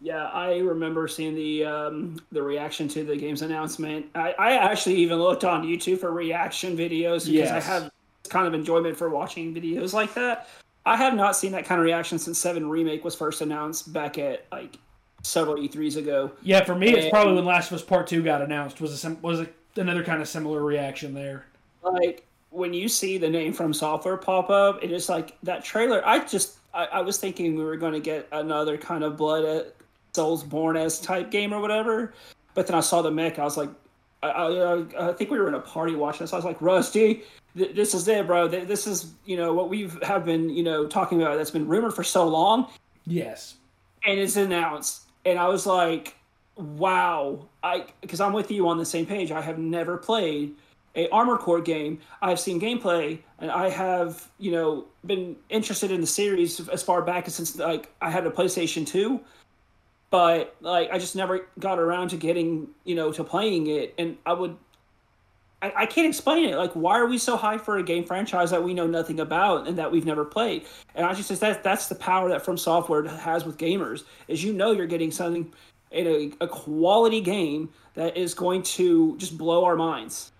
Yeah, 0.00 0.26
I 0.26 0.58
remember 0.58 1.08
seeing 1.08 1.34
the 1.34 1.64
um, 1.64 2.20
the 2.30 2.40
reaction 2.40 2.86
to 2.88 3.02
the 3.02 3.16
game's 3.16 3.42
announcement. 3.42 4.06
I, 4.14 4.32
I 4.38 4.52
actually 4.52 4.94
even 4.96 5.18
looked 5.18 5.42
on 5.42 5.64
YouTube 5.64 5.98
for 5.98 6.12
reaction 6.12 6.76
videos 6.76 7.28
because 7.28 7.50
I 7.50 7.60
have 7.60 7.90
kind 8.28 8.46
of 8.46 8.54
enjoyment 8.54 8.96
for 8.96 9.08
watching 9.10 9.52
videos 9.52 9.92
like 9.92 10.14
that. 10.14 10.48
I 10.88 10.96
have 10.96 11.14
not 11.14 11.36
seen 11.36 11.52
that 11.52 11.64
kind 11.64 11.78
of 11.80 11.84
reaction 11.84 12.18
since 12.18 12.38
Seven 12.38 12.68
Remake 12.68 13.04
was 13.04 13.14
first 13.14 13.40
announced 13.40 13.92
back 13.92 14.18
at 14.18 14.46
like 14.50 14.78
several 15.22 15.56
E3s 15.56 15.96
ago. 15.96 16.30
yeah 16.42 16.64
for 16.64 16.74
me 16.74 16.90
it's 16.94 17.10
probably 17.10 17.34
when 17.34 17.44
last 17.44 17.70
of 17.70 17.74
us 17.74 17.82
part 17.82 18.06
2 18.06 18.22
got 18.22 18.40
announced 18.40 18.80
was 18.80 18.92
a 18.92 18.96
sim- 18.96 19.20
was 19.20 19.40
a, 19.40 19.48
another 19.76 20.02
kind 20.04 20.22
of 20.22 20.28
similar 20.28 20.62
reaction 20.62 21.12
there 21.12 21.44
Like 21.82 22.24
when 22.50 22.72
you 22.72 22.88
see 22.88 23.18
the 23.18 23.28
name 23.28 23.52
from 23.52 23.74
software 23.74 24.16
pop 24.16 24.48
up, 24.48 24.82
it 24.82 24.90
is 24.90 25.08
like 25.08 25.36
that 25.42 25.64
trailer. 25.64 26.06
I 26.06 26.24
just 26.24 26.56
I, 26.72 26.84
I 26.86 27.00
was 27.00 27.18
thinking 27.18 27.56
we 27.56 27.64
were 27.64 27.76
going 27.76 27.92
to 27.92 28.00
get 28.00 28.26
another 28.32 28.78
kind 28.78 29.04
of 29.04 29.16
blood 29.16 29.44
uh, 29.44 29.64
souls 30.14 30.42
born 30.42 30.76
as 30.76 31.00
type 31.00 31.30
game 31.30 31.52
or 31.52 31.60
whatever, 31.60 32.14
but 32.54 32.66
then 32.66 32.76
I 32.76 32.80
saw 32.80 33.02
the 33.02 33.10
mech. 33.10 33.38
I 33.38 33.44
was 33.44 33.56
like, 33.56 33.70
I, 34.22 34.28
I, 34.28 35.10
I 35.10 35.12
think 35.12 35.30
we 35.30 35.38
were 35.38 35.48
in 35.48 35.54
a 35.54 35.60
party 35.60 35.94
watching 35.94 36.20
this. 36.20 36.32
I 36.32 36.36
was 36.36 36.44
like, 36.44 36.60
Rusty, 36.62 37.22
th- 37.58 37.74
this 37.76 37.92
is 37.92 38.08
it, 38.08 38.26
bro. 38.26 38.48
Th- 38.48 38.66
This 38.66 38.86
is 38.86 39.12
you 39.26 39.36
know 39.36 39.52
what 39.52 39.68
we've 39.68 40.00
have 40.02 40.24
been 40.24 40.48
you 40.48 40.62
know 40.62 40.86
talking 40.86 41.20
about. 41.20 41.36
That's 41.36 41.50
been 41.50 41.68
rumored 41.68 41.94
for 41.94 42.04
so 42.04 42.26
long, 42.26 42.70
yes 43.06 43.56
and 44.04 44.18
it's 44.18 44.36
announced. 44.36 45.02
And 45.24 45.38
I 45.38 45.48
was 45.48 45.66
like, 45.66 46.16
wow. 46.56 47.46
I 47.62 47.86
because 48.00 48.20
I'm 48.20 48.32
with 48.32 48.50
you 48.50 48.68
on 48.68 48.78
the 48.78 48.86
same 48.86 49.06
page. 49.06 49.30
I 49.30 49.40
have 49.40 49.58
never 49.58 49.96
played 49.96 50.54
a 50.94 51.08
Armor 51.10 51.36
Core 51.36 51.60
game. 51.60 52.00
I've 52.22 52.40
seen 52.40 52.60
gameplay, 52.60 53.18
and 53.38 53.50
I 53.50 53.68
have 53.68 54.28
you 54.38 54.52
know 54.52 54.86
been 55.04 55.36
interested 55.50 55.90
in 55.90 56.00
the 56.00 56.06
series 56.06 56.66
as 56.68 56.82
far 56.82 57.02
back 57.02 57.26
as 57.26 57.34
since 57.34 57.56
like 57.56 57.92
I 58.00 58.10
had 58.10 58.26
a 58.26 58.30
PlayStation 58.30 58.86
Two. 58.86 59.20
But 60.10 60.56
like 60.60 60.90
I 60.90 60.98
just 60.98 61.16
never 61.16 61.46
got 61.58 61.78
around 61.78 62.08
to 62.10 62.16
getting 62.16 62.68
you 62.84 62.94
know 62.94 63.12
to 63.12 63.24
playing 63.24 63.66
it, 63.66 63.94
and 63.98 64.16
I 64.24 64.32
would. 64.32 64.56
I, 65.60 65.72
I 65.76 65.86
can't 65.86 66.06
explain 66.06 66.48
it. 66.48 66.56
Like, 66.56 66.72
why 66.72 66.98
are 66.98 67.06
we 67.06 67.18
so 67.18 67.36
high 67.36 67.58
for 67.58 67.78
a 67.78 67.82
game 67.82 68.04
franchise 68.04 68.50
that 68.50 68.62
we 68.62 68.74
know 68.74 68.86
nothing 68.86 69.20
about 69.20 69.66
and 69.66 69.78
that 69.78 69.90
we've 69.90 70.06
never 70.06 70.24
played? 70.24 70.66
And 70.94 71.04
I 71.04 71.14
just 71.14 71.28
says 71.28 71.40
that 71.40 71.62
that's 71.62 71.88
the 71.88 71.94
power 71.94 72.28
that 72.28 72.44
From 72.44 72.56
Software 72.56 73.06
has 73.08 73.44
with 73.44 73.58
gamers 73.58 74.04
is 74.28 74.42
you 74.42 74.52
know 74.52 74.70
you're 74.70 74.86
getting 74.86 75.10
something 75.10 75.52
in 75.90 76.06
a, 76.06 76.44
a 76.44 76.48
quality 76.48 77.20
game 77.20 77.70
that 77.94 78.16
is 78.16 78.34
going 78.34 78.62
to 78.62 79.16
just 79.18 79.36
blow 79.36 79.64
our 79.64 79.76
minds. 79.76 80.32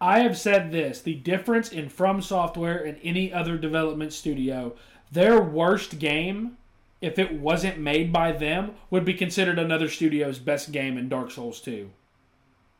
I 0.00 0.20
have 0.20 0.36
said 0.36 0.72
this 0.72 1.00
the 1.00 1.14
difference 1.14 1.70
in 1.70 1.88
From 1.88 2.20
Software 2.20 2.82
and 2.82 2.98
any 3.02 3.32
other 3.32 3.56
development 3.56 4.12
studio, 4.12 4.74
their 5.12 5.40
worst 5.40 5.98
game, 5.98 6.56
if 7.00 7.18
it 7.18 7.32
wasn't 7.34 7.78
made 7.78 8.12
by 8.12 8.32
them, 8.32 8.72
would 8.90 9.04
be 9.04 9.14
considered 9.14 9.58
another 9.58 9.88
studio's 9.88 10.38
best 10.38 10.72
game 10.72 10.98
in 10.98 11.08
Dark 11.08 11.30
Souls 11.30 11.60
2. 11.60 11.90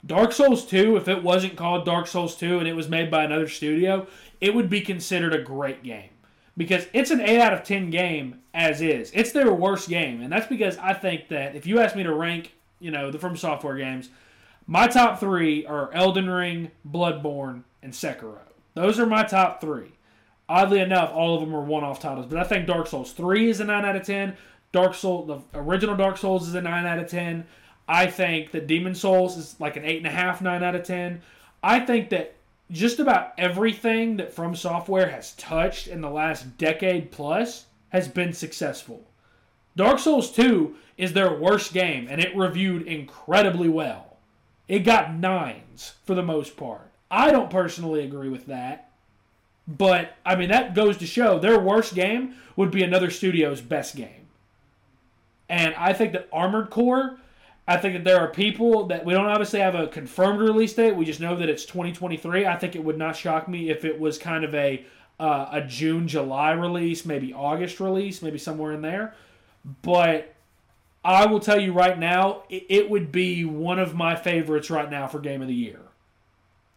Dark 0.06 0.32
Souls 0.32 0.66
2, 0.66 0.96
if 0.96 1.08
it 1.08 1.22
wasn't 1.22 1.56
called 1.56 1.84
Dark 1.84 2.06
Souls 2.06 2.36
2 2.36 2.58
and 2.58 2.68
it 2.68 2.76
was 2.76 2.88
made 2.88 3.10
by 3.10 3.24
another 3.24 3.48
studio, 3.48 4.06
it 4.40 4.54
would 4.54 4.68
be 4.68 4.80
considered 4.80 5.34
a 5.34 5.42
great 5.42 5.82
game. 5.82 6.10
Because 6.56 6.86
it's 6.92 7.10
an 7.10 7.20
8 7.20 7.40
out 7.40 7.52
of 7.52 7.64
10 7.64 7.90
game 7.90 8.40
as 8.52 8.80
is. 8.80 9.10
It's 9.14 9.32
their 9.32 9.52
worst 9.52 9.88
game. 9.88 10.20
And 10.20 10.32
that's 10.32 10.46
because 10.46 10.76
I 10.78 10.92
think 10.92 11.28
that 11.28 11.56
if 11.56 11.66
you 11.66 11.80
ask 11.80 11.96
me 11.96 12.02
to 12.04 12.14
rank, 12.14 12.54
you 12.78 12.90
know, 12.90 13.10
the 13.10 13.18
From 13.18 13.36
Software 13.36 13.76
games, 13.76 14.10
my 14.66 14.86
top 14.86 15.18
three 15.18 15.66
are 15.66 15.92
Elden 15.92 16.30
Ring, 16.30 16.70
Bloodborne, 16.88 17.64
and 17.82 17.92
Sekiro. 17.92 18.38
Those 18.74 18.98
are 18.98 19.06
my 19.06 19.24
top 19.24 19.60
three. 19.60 19.92
Oddly 20.48 20.80
enough, 20.80 21.10
all 21.12 21.34
of 21.34 21.40
them 21.40 21.54
are 21.54 21.62
one-off 21.62 22.00
titles, 22.00 22.26
but 22.26 22.38
I 22.38 22.44
think 22.44 22.66
Dark 22.66 22.86
Souls 22.86 23.12
3 23.12 23.48
is 23.48 23.60
a 23.60 23.64
9 23.64 23.84
out 23.84 23.96
of 23.96 24.04
10. 24.04 24.36
Dark 24.72 24.94
Soul, 24.94 25.24
the 25.24 25.58
original 25.58 25.96
Dark 25.96 26.18
Souls 26.18 26.46
is 26.46 26.54
a 26.54 26.60
9 26.60 26.84
out 26.84 26.98
of 26.98 27.08
10. 27.08 27.46
I 27.88 28.06
think 28.06 28.52
that 28.52 28.66
Demon's 28.66 29.00
Souls 29.00 29.36
is 29.36 29.56
like 29.60 29.76
an 29.76 29.84
eight 29.84 29.98
and 29.98 30.06
a 30.06 30.10
half, 30.10 30.40
nine 30.40 30.62
out 30.62 30.74
of 30.74 30.84
10. 30.84 31.20
I 31.62 31.80
think 31.80 32.10
that 32.10 32.34
just 32.70 32.98
about 32.98 33.32
everything 33.38 34.16
that 34.16 34.32
From 34.32 34.56
Software 34.56 35.08
has 35.08 35.32
touched 35.34 35.86
in 35.86 36.00
the 36.00 36.10
last 36.10 36.56
decade 36.56 37.10
plus 37.10 37.66
has 37.90 38.08
been 38.08 38.32
successful. 38.32 39.04
Dark 39.76 39.98
Souls 39.98 40.30
2 40.32 40.74
is 40.96 41.12
their 41.12 41.34
worst 41.34 41.72
game, 41.72 42.06
and 42.08 42.20
it 42.20 42.36
reviewed 42.36 42.86
incredibly 42.86 43.68
well. 43.68 44.16
It 44.68 44.80
got 44.80 45.14
nines 45.14 45.94
for 46.04 46.14
the 46.14 46.22
most 46.22 46.56
part. 46.56 46.90
I 47.10 47.30
don't 47.30 47.50
personally 47.50 48.04
agree 48.04 48.28
with 48.28 48.46
that. 48.46 48.90
But, 49.66 50.16
I 50.24 50.36
mean, 50.36 50.50
that 50.50 50.74
goes 50.74 50.96
to 50.98 51.06
show 51.06 51.38
their 51.38 51.58
worst 51.58 51.94
game 51.94 52.34
would 52.56 52.70
be 52.70 52.82
another 52.82 53.10
studio's 53.10 53.60
best 53.60 53.96
game. 53.96 54.26
And 55.48 55.74
I 55.74 55.92
think 55.92 56.12
that 56.12 56.28
Armored 56.32 56.70
Core, 56.70 57.18
I 57.66 57.78
think 57.78 57.94
that 57.94 58.04
there 58.04 58.20
are 58.20 58.28
people 58.28 58.86
that 58.88 59.04
we 59.04 59.14
don't 59.14 59.26
obviously 59.26 59.60
have 59.60 59.74
a 59.74 59.86
confirmed 59.86 60.40
release 60.40 60.74
date. 60.74 60.96
We 60.96 61.06
just 61.06 61.20
know 61.20 61.34
that 61.36 61.48
it's 61.48 61.64
2023. 61.64 62.46
I 62.46 62.56
think 62.56 62.76
it 62.76 62.84
would 62.84 62.98
not 62.98 63.16
shock 63.16 63.48
me 63.48 63.70
if 63.70 63.84
it 63.84 63.98
was 63.98 64.18
kind 64.18 64.44
of 64.44 64.54
a 64.54 64.84
uh, 65.18 65.48
a 65.52 65.60
June 65.62 66.08
July 66.08 66.52
release, 66.52 67.04
maybe 67.04 67.32
August 67.32 67.80
release, 67.80 68.20
maybe 68.20 68.36
somewhere 68.38 68.72
in 68.72 68.82
there. 68.82 69.14
But 69.82 70.34
I 71.04 71.26
will 71.26 71.40
tell 71.40 71.60
you 71.60 71.72
right 71.72 71.98
now, 71.98 72.42
it, 72.50 72.66
it 72.68 72.90
would 72.90 73.12
be 73.12 73.44
one 73.44 73.78
of 73.78 73.94
my 73.94 74.16
favorites 74.16 74.70
right 74.70 74.90
now 74.90 75.06
for 75.06 75.20
Game 75.20 75.40
of 75.40 75.48
the 75.48 75.54
Year, 75.54 75.80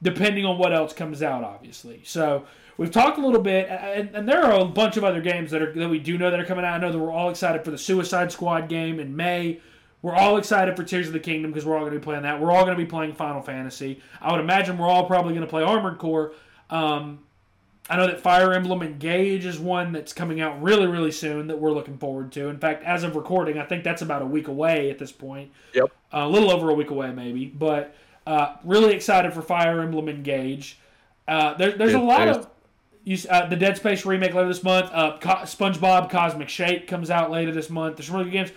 depending 0.01 0.45
on 0.45 0.57
what 0.57 0.73
else 0.73 0.93
comes 0.93 1.23
out, 1.23 1.43
obviously. 1.43 2.01
So 2.05 2.45
we've 2.77 2.91
talked 2.91 3.17
a 3.17 3.25
little 3.25 3.41
bit, 3.41 3.67
and, 3.69 4.15
and 4.15 4.29
there 4.29 4.43
are 4.43 4.61
a 4.61 4.65
bunch 4.65 4.97
of 4.97 5.03
other 5.03 5.21
games 5.21 5.51
that 5.51 5.61
are 5.61 5.73
that 5.73 5.89
we 5.89 5.99
do 5.99 6.17
know 6.17 6.29
that 6.29 6.39
are 6.39 6.45
coming 6.45 6.63
out. 6.63 6.75
I 6.75 6.77
know 6.77 6.91
that 6.91 6.99
we're 6.99 7.11
all 7.11 7.29
excited 7.29 7.65
for 7.65 7.71
the 7.71 7.77
Suicide 7.77 8.31
Squad 8.31 8.69
game 8.69 8.99
in 8.99 9.15
May. 9.15 9.59
We're 10.01 10.15
all 10.15 10.37
excited 10.37 10.75
for 10.75 10.83
Tears 10.83 11.07
of 11.07 11.13
the 11.13 11.19
Kingdom 11.19 11.51
because 11.51 11.65
we're 11.65 11.75
all 11.75 11.81
going 11.81 11.93
to 11.93 11.99
be 11.99 12.03
playing 12.03 12.21
that. 12.23 12.39
We're 12.39 12.51
all 12.51 12.63
going 12.63 12.77
to 12.77 12.83
be 12.83 12.89
playing 12.89 13.13
Final 13.13 13.41
Fantasy. 13.41 14.01
I 14.21 14.31
would 14.31 14.39
imagine 14.39 14.77
we're 14.77 14.87
all 14.87 15.05
probably 15.05 15.33
going 15.33 15.45
to 15.45 15.49
play 15.49 15.63
Armored 15.63 15.97
Core. 15.97 16.33
Um, 16.69 17.19
I 17.89 17.97
know 17.97 18.07
that 18.07 18.19
Fire 18.19 18.53
Emblem 18.53 18.81
Engage 18.81 19.45
is 19.45 19.59
one 19.59 19.93
that's 19.93 20.13
coming 20.13 20.41
out 20.41 20.61
really, 20.61 20.87
really 20.87 21.11
soon 21.11 21.47
that 21.47 21.57
we're 21.57 21.71
looking 21.71 21.97
forward 21.97 22.31
to. 22.33 22.47
In 22.47 22.59
fact, 22.59 22.83
as 22.83 23.03
of 23.03 23.15
recording, 23.15 23.57
I 23.57 23.65
think 23.65 23.83
that's 23.83 24.01
about 24.01 24.21
a 24.21 24.25
week 24.25 24.49
away 24.49 24.89
at 24.89 24.99
this 24.99 25.11
point. 25.11 25.51
Yep. 25.73 25.85
Uh, 26.13 26.17
a 26.17 26.29
little 26.29 26.51
over 26.51 26.69
a 26.69 26.73
week 26.73 26.89
away, 26.89 27.11
maybe. 27.11 27.45
But 27.45 27.95
uh, 28.27 28.57
really 28.63 28.93
excited 28.93 29.33
for 29.33 29.41
Fire 29.41 29.81
Emblem 29.81 30.09
Engage. 30.09 30.79
Uh, 31.27 31.53
there, 31.55 31.71
there's 31.71 31.93
a 31.93 31.99
lot 31.99 32.27
of 32.27 32.49
You, 33.03 33.17
uh, 33.29 33.47
the 33.47 33.55
Dead 33.55 33.77
Space 33.77 34.05
remake 34.05 34.33
later 34.33 34.49
this 34.49 34.63
month. 34.63 34.89
Uh, 34.91 35.17
Co- 35.19 35.43
SpongeBob 35.43 36.09
Cosmic 36.09 36.49
Shake 36.49 36.87
comes 36.87 37.09
out 37.09 37.31
later 37.31 37.53
this 37.53 37.69
month. 37.69 37.95
There's 37.95 38.07
some 38.07 38.17
really 38.17 38.29
good 38.29 38.47
games. 38.47 38.51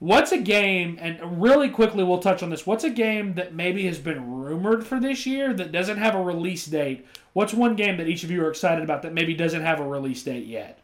What's 0.00 0.30
a 0.30 0.38
game, 0.38 0.96
and 1.00 1.42
really 1.42 1.68
quickly 1.68 2.04
we'll 2.04 2.20
touch 2.20 2.42
on 2.44 2.50
this. 2.50 2.64
What's 2.64 2.84
a 2.84 2.90
game 2.90 3.34
that 3.34 3.52
maybe 3.54 3.84
has 3.86 3.98
been 3.98 4.32
rumored 4.32 4.86
for 4.86 5.00
this 5.00 5.26
year 5.26 5.52
that 5.54 5.72
doesn't 5.72 5.96
have 5.98 6.14
a 6.14 6.22
release 6.22 6.66
date? 6.66 7.04
What's 7.32 7.52
one 7.52 7.74
game 7.74 7.96
that 7.96 8.06
each 8.06 8.22
of 8.22 8.30
you 8.30 8.44
are 8.44 8.50
excited 8.50 8.84
about 8.84 9.02
that 9.02 9.12
maybe 9.12 9.34
doesn't 9.34 9.62
have 9.62 9.80
a 9.80 9.86
release 9.86 10.22
date 10.22 10.46
yet? 10.46 10.78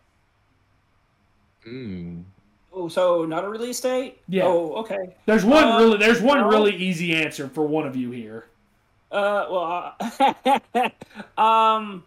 Mm. 1.66 2.24
Oh, 2.72 2.88
so 2.88 3.24
not 3.24 3.44
a 3.44 3.48
release 3.48 3.80
date? 3.80 4.20
Yeah. 4.28 4.44
Oh, 4.46 4.74
okay. 4.78 5.14
There's 5.26 5.44
one 5.44 5.64
Um, 5.64 5.80
really. 5.80 5.98
There's 5.98 6.20
one 6.20 6.40
no. 6.40 6.48
really 6.48 6.74
easy 6.74 7.14
answer 7.14 7.48
for 7.48 7.64
one 7.66 7.86
of 7.86 7.94
you 7.94 8.10
here. 8.10 8.46
Uh, 9.12 9.46
well, 9.48 9.94
uh, 10.00 10.90
um, 11.40 12.02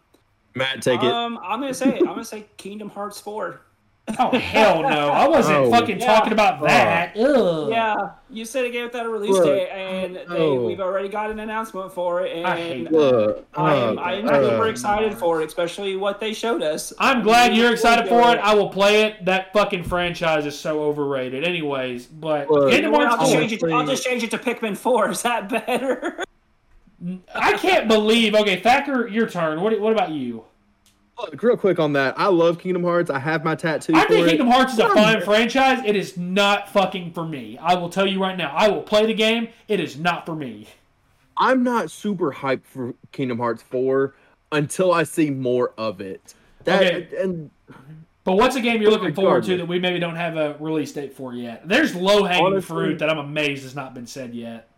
Matt, 0.56 0.82
take 0.82 1.02
it. 1.02 1.10
um, 1.10 1.40
I'm 1.42 1.62
gonna 1.62 1.74
say, 1.74 1.98
I'm 2.00 2.06
gonna 2.06 2.26
say 2.26 2.46
Kingdom 2.58 2.90
Hearts 2.90 3.20
four. 3.22 3.62
Oh 4.20 4.38
hell 4.38 4.82
no! 4.84 5.10
I 5.10 5.28
wasn't 5.28 5.58
Oh. 5.58 5.70
fucking 5.72 6.00
Yeah. 6.00 6.06
talking 6.06 6.32
about 6.32 6.62
that. 6.64 7.18
Ugh. 7.18 7.70
Yeah, 7.70 8.12
you 8.30 8.46
said 8.46 8.64
it 8.64 8.72
gave 8.72 8.86
it 8.86 8.96
a 8.96 9.10
release 9.10 9.32
Look, 9.32 9.44
date, 9.46 9.68
and 9.70 10.16
they, 10.30 10.50
we've 10.58 10.80
already 10.80 11.10
got 11.10 11.30
an 11.30 11.40
announcement 11.40 11.92
for 11.92 12.22
it, 12.26 12.46
I 12.46 12.56
hate 12.56 12.88
and 12.88 12.92
Look, 12.92 13.46
I 13.54 13.76
am, 13.76 13.98
uh, 13.98 14.02
I 14.02 14.14
am 14.14 14.28
uh, 14.30 14.42
super 14.50 14.68
excited 14.70 15.14
for 15.18 15.42
it, 15.42 15.46
especially 15.48 15.98
what 15.98 16.22
they 16.22 16.34
showed 16.34 16.62
us. 16.64 16.94
I'm 17.00 17.22
glad 17.22 17.54
you're 17.56 17.74
excited 17.74 18.08
for 18.08 18.22
good. 18.22 18.36
it. 18.38 18.40
I 18.40 18.54
will 18.56 18.70
play 18.70 19.04
it. 19.04 19.26
That 19.26 19.52
fucking 19.52 19.84
franchise 19.84 20.46
is 20.46 20.58
so 20.58 20.84
overrated. 20.84 21.44
Anyways, 21.44 22.06
but 22.06 22.50
Look, 22.50 22.72
Kingdom 22.72 22.94
Well, 22.94 23.02
Hearts 23.08 23.14
I'll, 23.24 23.28
just 23.28 23.34
change 23.38 23.52
it 23.54 23.60
to, 23.60 23.72
I'll 23.74 23.86
just 23.86 24.06
change 24.06 24.24
it 24.24 24.32
to 24.32 24.38
Pikmin 24.38 24.78
4. 24.78 25.10
Is 25.12 25.22
that 25.24 25.50
better? 25.50 26.24
I 27.36 27.54
can't 27.58 27.88
believe. 27.90 28.34
Okay, 28.36 28.60
Thacker, 28.62 29.08
your 29.08 29.28
turn. 29.30 29.62
What? 29.62 29.78
What 29.82 29.92
about 29.92 30.12
you? 30.12 30.46
Look, 31.20 31.42
real 31.42 31.58
quick 31.58 31.80
on 31.80 31.94
that. 31.94 32.20
I 32.20 32.28
love 32.28 32.60
Kingdom 32.60 32.84
Hearts. 32.84 33.10
I 33.10 33.18
have 33.20 33.44
my 33.44 33.56
tattoo 33.56 33.94
I 33.96 34.04
for 34.04 34.08
think 34.10 34.28
it. 34.28 34.30
Kingdom 34.30 34.48
Hearts 34.50 34.74
is 34.74 34.80
a 34.80 34.90
fine 34.90 35.22
franchise. 35.22 35.82
It 35.86 35.96
is 35.96 36.16
not 36.16 36.70
fucking 36.70 37.14
for 37.14 37.26
me. 37.26 37.58
I 37.58 37.74
will 37.76 37.90
tell 37.90 38.06
you 38.06 38.22
right 38.22 38.38
now. 38.38 38.54
I 38.56 38.68
will 38.70 38.84
play 38.84 39.06
the 39.08 39.14
game. 39.16 39.50
It 39.68 39.80
is 39.80 39.98
not 39.98 40.26
for 40.28 40.36
me. 40.36 40.68
I'm 41.36 41.64
not 41.64 41.90
super 41.92 42.32
hyped 42.32 42.66
for 42.66 42.94
Kingdom 43.12 43.40
Hearts 43.40 43.64
4 43.64 44.14
until 44.52 44.94
I 44.94 45.04
see 45.04 45.30
more 45.32 45.74
of 45.78 46.02
it. 46.02 46.36
That 46.66 46.84
Okay. 46.84 47.08
and 47.22 47.50
But 48.24 48.34
what's 48.36 48.56
a 48.56 48.62
game 48.62 48.82
you're 48.82 48.92
looking 48.92 49.14
forward 49.16 49.44
to 49.46 49.58
that 49.58 49.68
we 49.68 49.80
maybe 49.80 50.00
don't 50.00 50.16
have 50.16 50.36
a 50.38 50.56
release 50.60 50.92
date 50.92 51.14
for 51.14 51.34
yet? 51.34 51.68
There's 51.68 51.96
low 51.96 52.24
hanging 52.26 52.62
fruit 52.62 53.00
that 53.00 53.10
I'm 53.10 53.18
amazed 53.20 53.64
has 53.64 53.76
not 53.76 53.94
been 53.96 54.06
said 54.08 54.36
yet. 54.36 54.70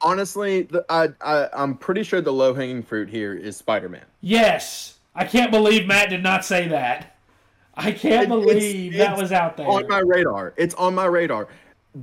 honestly, 0.00 0.62
the, 0.62 0.84
I, 0.88 1.08
I 1.20 1.48
I'm 1.52 1.76
pretty 1.76 2.02
sure 2.02 2.20
the 2.20 2.32
low 2.32 2.54
hanging 2.54 2.82
fruit 2.82 3.08
here 3.08 3.34
is 3.34 3.56
Spider-Man. 3.56 4.04
Yes, 4.20 4.94
I 5.14 5.24
can't 5.24 5.50
believe 5.50 5.86
Matt 5.86 6.10
did 6.10 6.22
not 6.22 6.44
say 6.44 6.68
that. 6.68 7.16
I 7.74 7.92
can't 7.92 8.28
believe 8.28 8.94
it's- 8.94 8.98
that 9.06 9.12
it's 9.14 9.22
was 9.22 9.32
out 9.32 9.56
there. 9.56 9.66
On 9.68 9.86
my 9.88 9.98
radar. 10.00 10.52
It's 10.56 10.74
on 10.74 10.94
my 10.94 11.06
radar. 11.06 11.48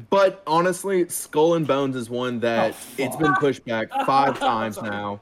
But 0.10 0.42
honestly, 0.46 1.08
Skull 1.08 1.54
and 1.56 1.66
Bones 1.66 1.96
is 1.96 2.10
one 2.10 2.40
that 2.42 2.74
Oh, 2.74 2.78
it's 2.98 3.16
been 3.16 3.34
pushed 3.36 3.64
back 3.66 3.90
five 4.06 4.38
times 4.40 4.82
now. 4.82 5.22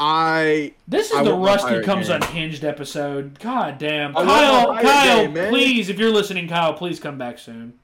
I 0.00 0.74
This 0.88 1.10
is 1.12 1.16
I 1.18 1.22
the 1.22 1.34
Rusty 1.34 1.80
Comes 1.82 2.08
game. 2.08 2.16
Unhinged 2.16 2.64
episode. 2.64 3.38
God 3.38 3.78
damn. 3.78 4.16
I 4.16 4.24
Kyle, 4.24 4.76
Kyle, 4.82 5.28
game, 5.32 5.48
please, 5.50 5.88
if 5.88 5.98
you're 5.98 6.10
listening, 6.10 6.48
Kyle, 6.48 6.74
please 6.74 6.98
come 6.98 7.16
back 7.18 7.38
soon. 7.38 7.74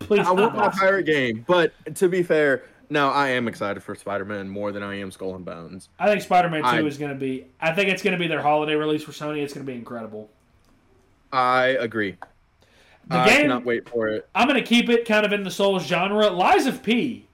Please 0.00 0.26
I 0.26 0.32
want 0.32 0.54
my 0.54 0.68
pirate 0.68 1.06
game. 1.06 1.44
But 1.48 1.72
to 1.96 2.08
be 2.08 2.22
fair, 2.22 2.64
no, 2.88 3.10
I 3.10 3.28
am 3.28 3.48
excited 3.48 3.82
for 3.82 3.94
Spider-Man 3.94 4.48
more 4.48 4.72
than 4.72 4.82
I 4.82 4.96
am 4.96 5.10
Skull 5.10 5.34
and 5.34 5.44
Bones. 5.44 5.88
I 5.98 6.08
think 6.08 6.22
Spider 6.22 6.48
Man 6.48 6.62
2 6.62 6.66
I- 6.66 6.82
is 6.82 6.98
going 6.98 7.12
to 7.12 7.18
be, 7.18 7.46
I 7.60 7.72
think 7.72 7.90
it's 7.90 8.02
going 8.02 8.12
to 8.12 8.18
be 8.18 8.28
their 8.28 8.42
holiday 8.42 8.74
release 8.74 9.02
for 9.02 9.12
Sony. 9.12 9.42
It's 9.42 9.52
going 9.52 9.66
to 9.66 9.70
be 9.70 9.76
incredible. 9.78 10.30
I 11.32 11.66
agree. 11.66 12.16
The 13.08 13.16
I 13.16 13.28
game, 13.28 13.40
cannot 13.42 13.64
wait 13.64 13.88
for 13.88 14.08
it. 14.08 14.28
I'm 14.34 14.48
going 14.48 14.60
to 14.60 14.66
keep 14.66 14.88
it 14.88 15.06
kind 15.06 15.24
of 15.24 15.32
in 15.32 15.44
the 15.44 15.50
Souls 15.50 15.86
genre. 15.86 16.28
Lies 16.28 16.66
of 16.66 16.82
P 16.82 17.28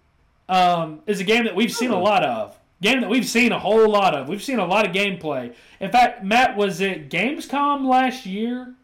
um, 0.48 1.00
is 1.06 1.20
a 1.20 1.24
game 1.24 1.44
that 1.44 1.54
we've 1.54 1.72
seen 1.72 1.90
a 1.90 1.98
lot 1.98 2.24
of. 2.24 2.58
Game 2.82 3.00
that 3.00 3.08
we've 3.08 3.26
seen 3.26 3.52
a 3.52 3.58
whole 3.58 3.88
lot 3.88 4.14
of. 4.14 4.28
We've 4.28 4.42
seen 4.42 4.58
a 4.58 4.66
lot 4.66 4.86
of 4.86 4.92
gameplay. 4.92 5.54
In 5.80 5.90
fact, 5.90 6.24
Matt, 6.24 6.56
was 6.56 6.80
it 6.80 7.08
Gamescom 7.08 7.86
last 7.86 8.26
year 8.26 8.74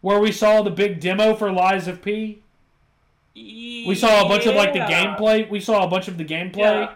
where 0.00 0.20
we 0.20 0.30
saw 0.32 0.62
the 0.62 0.70
big 0.70 1.00
demo 1.00 1.34
for 1.34 1.50
Lies 1.50 1.88
of 1.88 2.02
P? 2.02 2.42
We 3.86 3.94
saw 3.94 4.24
a 4.24 4.28
bunch 4.28 4.46
of 4.46 4.54
like 4.54 4.72
the 4.72 4.80
gameplay. 4.80 5.48
We 5.48 5.60
saw 5.60 5.84
a 5.84 5.88
bunch 5.88 6.08
of 6.08 6.18
the 6.18 6.24
gameplay. 6.24 6.56
Yeah. 6.56 6.94